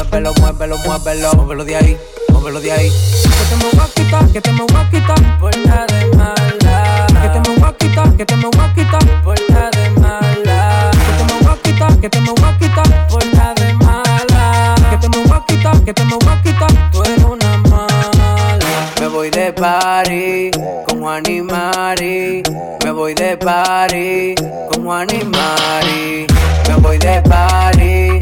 Muévelo, 0.00 0.32
muévelo, 0.40 0.78
muévelo, 0.78 1.34
muévelo. 1.34 1.62
De 1.62 1.76
ahí, 1.76 1.98
muévelo 2.30 2.58
de 2.58 2.72
ahí. 2.72 2.88
Que 2.88 3.44
te 3.50 3.56
me 3.56 3.70
voy 3.70 3.80
a 3.84 3.94
quitar, 3.94 4.32
que 4.32 4.40
te 4.40 4.52
me 4.52 4.60
voy 4.60 4.76
a 4.80 4.90
quitar 4.90 5.38
por 5.38 5.58
nada 5.58 5.86
de 5.88 6.06
mala. 6.16 7.06
Que 7.20 7.28
te 7.28 7.50
me 7.50 7.56
voy 7.56 7.68
a 7.68 7.76
quitar, 7.76 8.16
que 8.16 8.24
te 8.24 8.36
me 8.36 8.44
voy 8.44 8.60
a 8.60 8.74
quitar 8.74 9.22
por 9.22 9.38
nada 9.50 9.70
de 9.70 9.90
mala. 10.00 10.90
Que 10.90 11.12
te 11.18 11.24
me 11.26 11.40
voy 11.42 11.52
a 11.52 11.62
quitar, 11.62 12.00
que 12.00 12.08
te 12.08 12.20
me 12.22 12.30
voy 12.32 12.44
a 12.48 12.58
quitar 12.58 13.08
por 13.08 13.26
nada 13.26 13.54
de 13.54 13.74
mala. 13.74 14.74
Que 14.90 14.96
te 14.96 15.08
me 15.10 15.22
voy 15.22 15.36
a 15.36 15.44
quitar, 15.46 15.84
que 15.84 15.92
te 15.92 16.04
me 16.06 16.14
voy 16.14 16.28
a 16.32 16.42
quitar. 16.42 16.90
Tú 16.92 17.02
eres 17.02 17.22
una 17.22 17.56
mala. 17.68 18.92
Me 19.00 19.06
voy 19.06 19.28
de 19.28 19.52
party 19.52 20.50
con 20.88 21.00
Juan 21.02 21.26
y 21.28 21.42
Mari. 21.42 22.42
Me 22.82 22.90
voy 22.90 23.12
de 23.12 23.36
party 23.36 24.34
con 24.72 24.82
Juan 24.82 25.08
y 25.10 25.24
Mari. 25.24 26.26
Me 26.68 26.74
voy 26.76 26.96
de 26.96 27.20
party 27.20 28.19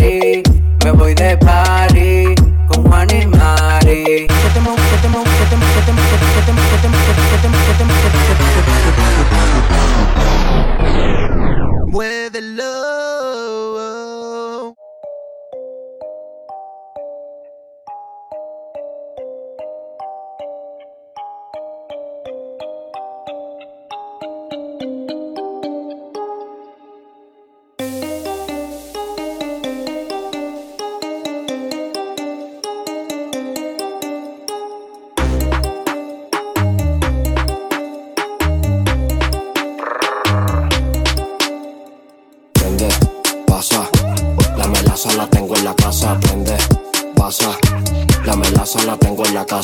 Me 0.00 0.90
voy 0.90 1.14
de 1.14 1.36
party 1.36 2.34
con 2.66 2.84
Juan 2.84 3.08
y 3.10 3.26
Mari. 3.26 4.26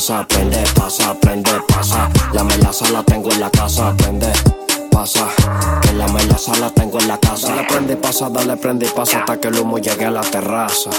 Casa, 0.09 0.25
prende, 0.27 0.63
pasa, 0.73 1.13
prende, 1.13 1.51
pasa. 1.67 2.09
La 2.33 2.43
melaza 2.43 2.89
la 2.89 3.03
tengo 3.03 3.31
en 3.31 3.39
la 3.39 3.49
casa, 3.51 3.93
prende, 3.95 4.31
pasa. 4.89 5.27
Que 5.81 5.93
la 5.93 6.07
melaza 6.07 6.55
la 6.57 6.71
tengo 6.71 6.99
en 6.99 7.07
la 7.07 7.17
casa. 7.19 7.49
Dale, 7.49 7.67
prende 7.67 7.95
pasa, 7.95 8.29
dale, 8.29 8.57
prende 8.57 8.87
y 8.87 8.89
pasa 8.89 9.19
hasta 9.19 9.39
que 9.39 9.49
el 9.49 9.59
humo 9.59 9.77
llegue 9.77 10.05
a 10.05 10.11
la 10.11 10.21
terraza. 10.21 10.89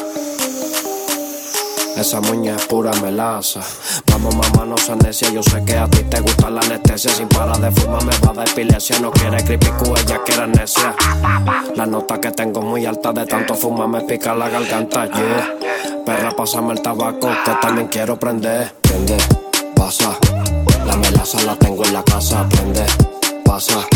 Esa 1.97 2.21
muña 2.21 2.55
es 2.55 2.67
pura 2.67 2.93
melaza. 3.03 3.61
Vamos, 4.07 4.35
mamá, 4.37 4.65
no 4.65 4.77
seas 4.79 4.99
necia. 4.99 5.29
Yo 5.31 5.43
sé 5.43 5.65
que 5.65 5.77
a 5.77 5.89
ti 5.89 6.05
te 6.05 6.21
gusta 6.21 6.49
la 6.49 6.61
anestesia. 6.61 7.11
Sin 7.11 7.29
parar 7.29 7.59
de 7.59 7.73
fumar 7.73 8.05
me 8.05 8.17
va 8.25 8.33
dar 8.33 8.49
epilepsia. 8.49 9.01
No 9.01 9.11
quiere 9.11 9.43
creepy 9.45 9.67
ella 9.67 10.21
quiere 10.25 10.47
necia. 10.47 10.95
La 11.75 11.85
nota 11.85 12.21
que 12.21 12.31
tengo 12.31 12.63
muy 12.63 12.87
alta. 12.87 13.13
De 13.13 13.27
tanto 13.27 13.55
fumar 13.55 13.89
me 13.89 14.03
pica 14.03 14.35
la 14.37 14.49
garganta. 14.49 15.07
Yeah. 15.07 15.60
Perra, 16.11 16.33
pásame 16.33 16.73
el 16.73 16.83
tabaco 16.83 17.29
que 17.45 17.53
también 17.63 17.87
quiero 17.87 18.19
prender. 18.19 18.75
Prende, 18.83 19.17
pasa. 19.77 20.19
La 20.85 20.97
melaza 20.97 21.41
la 21.43 21.55
tengo 21.55 21.85
en 21.85 21.93
la 21.93 22.03
casa. 22.03 22.49
Prende, 22.49 22.85
pasa. 23.45 23.87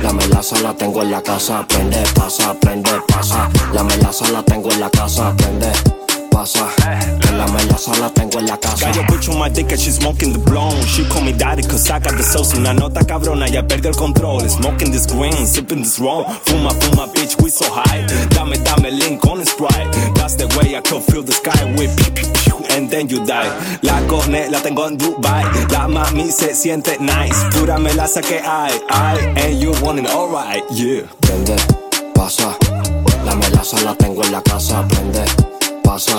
La 0.00 0.12
melaza 0.12 0.56
la 0.60 0.72
tengo 0.74 1.02
en 1.02 1.10
la 1.10 1.20
casa. 1.20 1.66
Prende, 1.66 2.00
pasa, 2.14 2.54
prende, 2.60 2.92
pasa. 3.08 3.50
La 3.72 3.82
melaza 3.82 4.28
la 4.28 4.44
tengo 4.44 4.70
en 4.70 4.78
la 4.78 4.88
casa. 4.88 5.34
Prende, 5.36 5.72
pasa. 6.38 6.68
La 7.36 7.46
melaza 7.46 7.92
la 7.98 8.10
tengo 8.10 8.38
en 8.38 8.46
la 8.46 8.56
casa. 8.56 8.86
Got 8.86 8.94
your 8.94 9.04
bitch 9.06 9.28
on 9.28 9.38
my 9.38 9.48
dick 9.48 9.72
and 9.72 9.80
she 9.80 9.90
smoking 9.90 10.32
the 10.32 10.38
blonde. 10.38 10.84
She 10.86 11.04
call 11.08 11.22
me 11.22 11.32
daddy 11.32 11.62
cause 11.62 11.90
I 11.90 11.98
got 11.98 12.16
the 12.16 12.22
sauce. 12.22 12.54
Una 12.54 12.72
nota 12.72 13.04
cabrona, 13.04 13.48
ya 13.48 13.62
perdió 13.62 13.90
el 13.90 13.96
control. 13.96 14.48
Smoking 14.48 14.92
this 14.92 15.06
green, 15.06 15.46
sipping 15.46 15.82
this 15.82 15.98
rum. 15.98 16.24
Fuma, 16.46 16.70
fuma, 16.80 17.06
bitch, 17.12 17.42
we 17.42 17.50
so 17.50 17.66
high. 17.68 18.06
Dame, 18.30 18.56
dame 18.62 18.90
link 18.94 19.24
on 19.26 19.44
Sprite. 19.44 19.90
That's 20.14 20.34
the 20.34 20.46
way 20.56 20.76
I 20.76 20.80
could 20.80 21.02
feel 21.02 21.22
the 21.22 21.32
sky 21.32 21.58
with 21.76 21.90
and 22.70 22.88
then 22.90 23.08
you 23.08 23.24
die. 23.24 23.50
La 23.82 24.00
corne 24.06 24.48
la 24.50 24.60
tengo 24.60 24.86
en 24.86 24.96
Dubai. 24.96 25.44
La 25.72 25.88
mami 25.88 26.30
se 26.30 26.54
siente 26.54 26.98
nice. 27.00 27.38
Pura 27.52 27.78
melaza 27.78 28.20
que 28.20 28.38
hay, 28.38 28.78
ay. 28.88 29.18
And 29.36 29.60
you 29.60 29.72
want 29.82 29.98
it 29.98 30.06
alright, 30.06 30.62
yeah. 30.70 31.02
Prende, 31.20 31.56
pasa. 32.14 32.56
La 33.24 33.34
melaza 33.34 33.82
la 33.82 33.94
tengo 33.94 34.22
en 34.22 34.30
la 34.32 34.40
casa. 34.42 34.86
Prende, 34.88 35.57
pasa. 35.88 36.18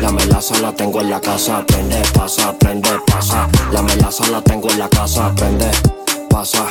La 0.00 0.10
melaza 0.10 0.58
la 0.60 0.72
tengo 0.72 1.00
en 1.02 1.10
la 1.10 1.20
casa. 1.20 1.64
Prende, 1.66 2.00
pasa, 2.14 2.56
prende, 2.58 2.90
pasa. 3.06 3.46
La 3.70 3.82
melaza 3.82 4.26
la 4.28 4.40
tengo 4.40 4.70
en 4.70 4.78
la 4.78 4.88
casa. 4.88 5.34
Prende, 5.34 5.70
pasa. 6.30 6.64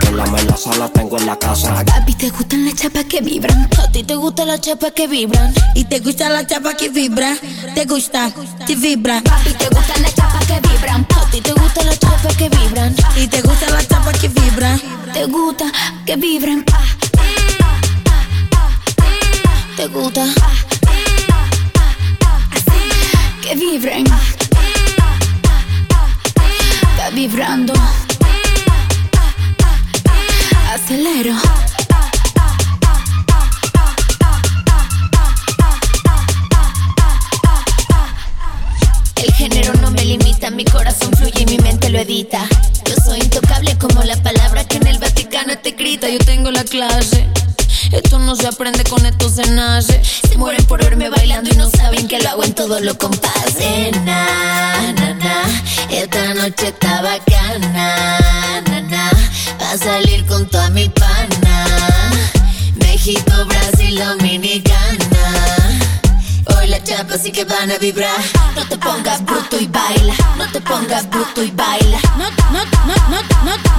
Que 0.00 0.10
la 0.12 0.24
melaza 0.24 0.74
la 0.76 0.88
tengo 0.88 1.18
en 1.18 1.26
la 1.26 1.36
casa. 1.36 1.84
Papi, 1.84 2.14
¿te 2.14 2.30
gustan 2.30 2.64
las 2.64 2.74
chapas 2.76 3.04
que 3.04 3.20
vibran? 3.20 3.68
A 3.78 3.92
ti 3.92 4.02
te 4.04 4.14
gustan 4.16 4.48
las 4.48 4.60
chapas 4.62 4.92
que 4.92 5.06
vibran. 5.06 5.52
Y 5.74 5.84
te 5.84 5.98
gustan 6.00 6.32
las 6.32 6.46
chapas 6.46 6.74
que 6.76 6.88
vibran. 6.88 7.38
Te 7.74 7.84
gusta, 7.84 8.32
te 8.66 8.74
vibra. 8.74 9.20
Papi, 9.20 9.52
¿te 9.52 9.68
gustan 9.68 10.02
las 10.02 10.14
chapas 10.14 10.46
que 10.46 10.60
vibran? 10.68 11.06
A 11.14 11.30
ti 11.30 11.40
te 11.42 11.52
gustan 11.52 11.86
las 11.86 11.98
chapas 11.98 12.36
que 12.36 12.48
vibran. 12.48 12.96
Y 13.16 13.26
te 13.26 13.42
gustan 13.42 13.72
las 13.74 13.86
chapas 13.86 14.18
que 14.18 14.28
vibran. 14.28 14.80
Te 15.12 15.26
gusta 15.26 15.66
que 16.06 16.16
vibran. 16.16 16.64
Te 19.76 19.86
gusta 19.88 20.24
que 23.46 23.54
vibren. 23.54 24.04
Está 26.90 27.10
vibrando. 27.12 27.72
Acelero. 30.74 31.34
El 39.16 39.32
género 39.34 39.74
no 39.74 39.90
me 39.92 40.04
limita, 40.04 40.50
mi 40.50 40.64
corazón 40.64 41.12
fluye 41.12 41.42
y 41.42 41.46
mi 41.46 41.58
mente 41.58 41.88
lo 41.90 42.00
edita. 42.00 42.48
Yo 42.84 42.94
soy 43.04 43.20
intocable 43.20 43.78
como 43.78 44.02
la 44.02 44.16
palabra 44.22 44.64
que 44.64 44.78
en 44.78 44.88
el 44.88 44.98
Vaticano 44.98 45.56
te 45.58 45.70
grita. 45.72 46.08
Yo 46.08 46.18
tengo 46.18 46.50
la 46.50 46.64
clase. 46.64 47.28
Esto 47.92 48.18
no 48.18 48.34
se 48.36 48.46
aprende, 48.46 48.84
con 48.84 49.04
esto 49.06 49.28
se 49.28 49.50
nace. 49.50 50.02
Se 50.04 50.36
mueren 50.36 50.64
por 50.66 50.82
verme 50.82 51.08
bailando 51.08 51.50
y 51.52 51.56
no 51.56 51.70
saben 51.70 52.08
que 52.08 52.20
lo 52.20 52.28
hago 52.30 52.44
en 52.44 52.54
todos 52.54 52.80
los 52.82 52.96
compases. 52.96 53.92
Na, 54.04 54.92
na, 54.92 55.14
na, 55.14 55.42
esta 55.90 56.34
noche 56.34 56.68
está 56.68 57.02
bacana, 57.02 58.18
na, 58.68 58.80
na. 58.82 59.10
Va 59.60 59.72
a 59.72 59.78
salir 59.78 60.24
con 60.26 60.46
toda 60.46 60.70
mi 60.70 60.88
pana. 60.88 61.66
México, 62.76 63.32
Brasil, 63.46 63.98
Dominicana. 63.98 64.76
Hoy 66.56 66.68
las 66.68 66.84
chapas 66.84 67.22
sí 67.22 67.30
que 67.32 67.44
van 67.44 67.70
a 67.70 67.78
vibrar. 67.78 68.20
No 68.54 68.66
te 68.66 68.76
pongas 68.76 69.24
bruto 69.24 69.58
y 69.60 69.66
baila. 69.66 70.14
No 70.36 70.50
te 70.50 70.60
pongas 70.60 71.08
bruto 71.10 71.42
y 71.42 71.50
baila. 71.50 71.98
No, 72.18 72.30
no, 72.52 72.64
no, 72.86 72.94
no, 73.10 73.22
no, 73.44 73.75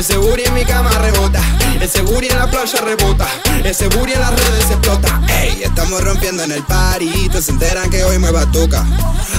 ese 0.00 0.16
booty 0.16 0.44
en 0.46 0.54
mi 0.54 0.64
cama 0.64 0.90
rebota, 0.98 1.42
ese 1.78 2.00
booty 2.00 2.28
en 2.28 2.38
la 2.38 2.50
playa 2.50 2.80
rebota, 2.80 3.28
ese 3.62 3.86
booty 3.88 4.12
en 4.12 4.20
las 4.20 4.30
redes 4.30 4.70
explota. 4.70 5.20
Ey, 5.28 5.62
estamos 5.62 6.02
rompiendo 6.02 6.42
en 6.42 6.52
el 6.52 6.62
party, 6.62 7.28
se 7.38 7.50
enteran 7.50 7.90
que 7.90 8.02
hoy 8.04 8.18
me 8.18 8.30
batuca, 8.30 8.82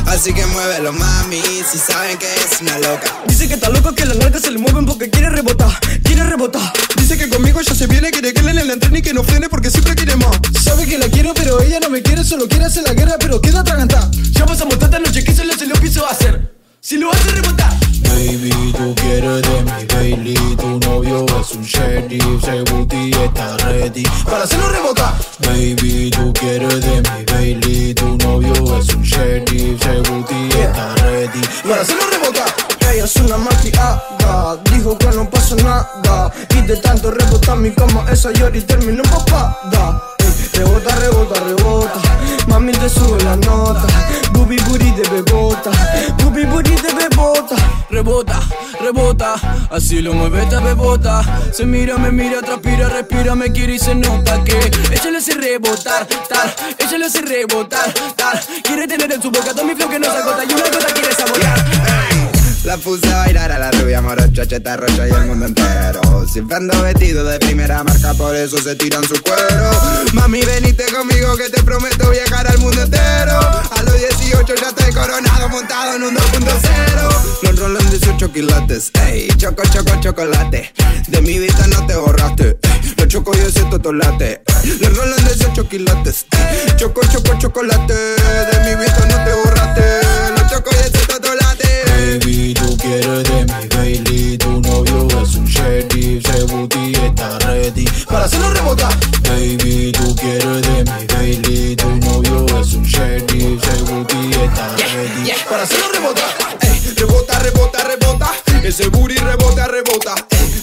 así 0.06 0.32
que 0.34 0.46
muévelo 0.46 0.94
mami, 0.94 1.42
si 1.42 1.80
saben 1.80 2.16
que 2.20 2.28
es 2.28 2.62
una 2.62 2.78
loca. 2.78 3.12
Dice 3.28 3.48
que 3.48 3.56
está 3.56 3.70
loco 3.70 3.96
que 3.96 4.06
las 4.06 4.16
nalgas 4.18 4.44
se 4.44 4.52
le 4.52 4.60
mueven 4.60 4.86
porque 4.86 5.10
quiere 5.10 5.32
rebotar, 5.32 5.80
quiere 6.04 6.24
rebotar. 6.26 6.72
Dice 6.96 7.18
que 7.18 7.28
conmigo 7.28 7.60
ya 7.62 7.74
se 7.74 7.88
viene, 7.88 8.12
quiere 8.12 8.32
que 8.32 8.44
le 8.44 8.54
le 8.54 8.72
entrene 8.72 9.00
y 9.00 9.02
que 9.02 9.16
no 9.16 9.24
frene 9.24 9.50
porque 9.50 9.72
siempre 9.72 9.96
quiere 9.96 10.16
más. 10.16 10.38
Sabe 10.64 10.86
que 10.86 11.00
la 11.00 11.08
quiero, 11.08 11.34
pero 11.34 11.60
ella 11.60 11.80
no 11.80 11.90
me 11.90 12.04
quiere, 12.04 12.24
solo 12.24 12.48
quiere 12.48 12.66
hacer 12.66 12.84
la 12.84 12.94
guerra, 12.94 13.16
pero 13.20 13.42
queda 13.42 13.62
atragantada. 13.62 14.12
Ya 14.30 14.46
pasamos 14.46 14.78
tanta 14.78 15.00
noche 15.00 15.24
que 15.24 15.34
solo 15.34 15.54
se 15.58 15.66
lo 15.66 15.74
pienso 15.78 16.06
hacer. 16.06 16.54
Si 16.80 16.98
lo 16.98 17.12
hace 17.12 17.32
rebotar. 17.32 17.91
Baby, 18.32 18.74
tú 18.78 18.96
quieres 18.96 19.42
de 19.42 19.62
mi 19.62 19.86
Bailey 19.94 20.56
Tu 20.56 20.80
novio 20.88 21.26
es 21.42 21.52
un 21.52 21.64
sheriff 21.64 22.48
Ese 22.48 22.64
booty 22.72 23.12
está 23.12 23.58
ready 23.58 24.04
Para 24.24 24.44
hacerlo 24.44 24.70
rebotar. 24.70 25.14
Baby, 25.40 26.10
tú 26.12 26.32
quieres 26.32 26.80
de 26.80 27.02
mi 27.02 27.26
Bailey 27.26 27.94
Tu 27.94 28.18
novio 28.20 28.54
es 28.80 28.88
un 28.96 29.02
sheriff 29.02 29.82
Ese 29.86 30.10
booty 30.10 30.50
está 30.62 30.96
ready 31.04 31.42
Para 31.68 31.82
hacerlo 31.82 32.04
rebotar. 32.10 32.48
Ella 32.94 33.04
es 33.04 33.16
una 33.18 33.38
maquiada, 33.38 34.58
dijo 34.74 34.98
que 34.98 35.08
no 35.08 35.30
pasa 35.30 35.56
nada. 35.56 36.32
Y 36.50 36.62
de 36.62 36.76
tanto 36.78 37.12
rebotar 37.12 37.58
mi 37.58 37.72
cama, 37.72 38.06
esa 38.12 38.32
Yori 38.34 38.62
terminó 38.62 39.04
papada. 39.04 40.02
Rebota, 40.54 40.96
rebota, 40.96 41.40
rebota. 41.42 42.02
Mami 42.48 42.74
te 42.74 42.90
sube 42.90 43.24
la 43.24 43.38
nota. 43.38 43.88
Bubi 44.34 44.58
booty 44.68 44.92
de 44.92 45.10
bebota. 45.10 45.72
Bubi 46.18 46.46
booty 46.46 46.76
de 46.76 46.94
bebota. 46.94 47.11
Así 49.70 50.02
lo 50.02 50.14
mueve 50.14 50.44
esta 50.44 50.60
bebota. 50.60 51.24
Se 51.54 51.66
mira, 51.66 51.98
me 51.98 52.12
mira, 52.12 52.42
transpira, 52.42 52.90
respira, 52.90 53.36
me 53.36 53.52
quiere 53.52 53.76
y 53.76 53.80
se 53.80 53.96
nota 53.96 54.44
que 54.44 54.58
ella 54.92 55.12
le 55.12 55.18
hace 55.18 55.34
rebotar, 55.34 56.06
tal. 56.28 56.54
Ella 56.78 56.98
le 56.98 57.06
hace 57.06 57.22
rebotar, 57.22 57.94
tal. 58.16 58.40
Quiere 58.64 58.88
tener 58.88 59.12
en 59.14 59.22
su 59.22 59.32
boca 59.32 59.54
todo 59.54 59.64
mi 59.64 59.76
flow 59.76 59.90
que 59.90 60.00
no 60.00 60.12
se 60.12 60.18
agota 60.18 60.44
y 60.44 60.54
una 60.54 60.64
gota 60.64 60.94
quiere 60.94 61.14
saborear. 61.14 62.01
La 62.64 62.78
puse 62.78 63.12
a 63.12 63.18
bailar 63.18 63.52
a 63.52 63.58
la 63.58 63.72
rubia 63.72 64.02
morocha, 64.02 64.46
cheta 64.46 64.78
rocha 64.78 65.08
y 65.08 65.12
el 65.12 65.26
mundo 65.26 65.48
entero. 65.48 66.28
Siempre 66.32 66.58
ando 66.58 66.80
vestido 66.84 67.26
de 67.26 67.40
primera 67.40 67.84
marca, 67.84 68.14
por 68.14 68.36
eso 68.36 68.58
se 68.60 68.76
tiran 68.76 69.04
su 69.04 69.20
cuero. 69.24 69.72
Mami, 70.14 70.42
venite 70.44 70.86
conmigo 70.94 71.36
que 71.38 71.50
te 71.50 71.64
prometo 71.64 72.12
viajar 72.12 72.48
al 72.48 72.60
mundo 72.60 72.84
entero. 72.84 73.40
A 73.40 73.82
los 73.84 73.98
18 73.98 74.56
ya 74.62 74.70
estoy 74.70 74.94
coronado, 74.94 75.50
montado 75.50 75.96
en 75.96 76.04
un 76.04 76.16
2.0. 76.16 77.42
Los 77.42 77.60
rolan 77.60 77.90
18 77.90 78.32
quilates, 78.32 78.92
ey, 79.08 79.28
choco, 79.38 79.64
choco, 79.74 80.00
chocolate. 80.00 80.72
De 81.08 81.22
mi 81.22 81.40
vista 81.40 81.66
no 81.66 81.88
te 81.88 81.96
borraste, 81.96 82.60
ey, 82.62 82.94
los 82.96 83.08
choco 83.08 83.32
y 83.36 83.40
ese 83.40 83.64
totolate. 83.66 84.44
Los 84.80 84.98
rolan 84.98 85.26
18 85.26 85.68
quilates, 85.68 86.28
ey, 86.32 86.76
choco, 86.78 87.02
choco, 87.12 87.38
chocolate. 87.40 87.94
De 87.94 88.60
mi 88.66 88.84
vista 88.84 89.04
no 89.08 89.24
te 89.26 89.34
borraste, 89.34 89.82
los 90.38 90.52
choco 90.52 90.70
y 90.72 90.80
ese 90.80 91.08
totolate. 91.08 91.51
Baby, 92.02 92.56
tú 92.56 92.76
quieres 92.78 93.24
de 93.30 93.46
mi 93.46 93.68
Bailey 93.68 94.38
Tu 94.40 94.60
novio 94.62 95.08
es 95.22 95.36
un 95.36 95.46
sheriff 95.46 96.28
Ese 96.28 96.44
booty 96.46 96.94
está 96.94 97.38
ready 97.46 97.86
Para 98.10 98.26
hacerlo 98.26 98.52
rebotar. 98.52 98.92
Baby, 99.30 99.92
tú 99.92 100.16
quieres 100.16 100.62
de 100.64 100.84
mi 100.84 101.06
Bailey 101.06 101.76
Tu 101.76 101.88
novio 101.98 102.60
es 102.60 102.74
un 102.74 102.84
sheriff 102.84 103.64
Ese 103.64 103.84
booty 103.84 104.32
está 104.32 104.76
ready 104.78 105.32
Para 105.48 105.62
hacerlo 105.62 105.86
rebotar. 105.94 106.26
Ey, 106.62 106.94
rebota, 106.98 107.38
rebota, 107.40 107.84
rebota. 107.84 108.32
Ese 108.64 108.90
booty 108.90 109.16
rebota, 109.16 109.68
rebota. 109.68 110.16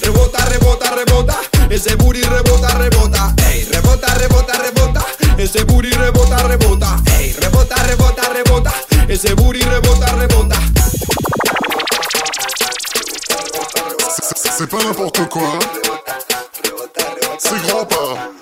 rebota, 0.03 0.45
rebota, 0.47 0.91
rebota. 0.97 1.36
Ese 1.70 1.95
booty 1.95 2.20
rebota, 2.22 2.68
rebota. 2.78 3.34
Ey, 3.49 3.64
rebota, 3.70 4.12
rebota, 4.14 4.53
rebota. 4.59 5.07
Ese 5.39 5.62
booty 5.64 5.91
rebota, 5.91 6.39
rebota. 6.49 7.01
Ey, 7.16 7.32
rebota, 7.34 7.76
rebota, 7.84 8.22
rebota. 8.32 8.72
Ese 9.09 9.34
booty 9.34 9.61
rebota, 9.61 10.07
rebota. 10.07 10.18
C'est 14.59 14.68
pas 14.68 14.82
n'importe 14.82 15.28
quoi. 15.28 15.56
C'est 17.38 17.62
grand 17.62 17.84
pas. 17.84 18.32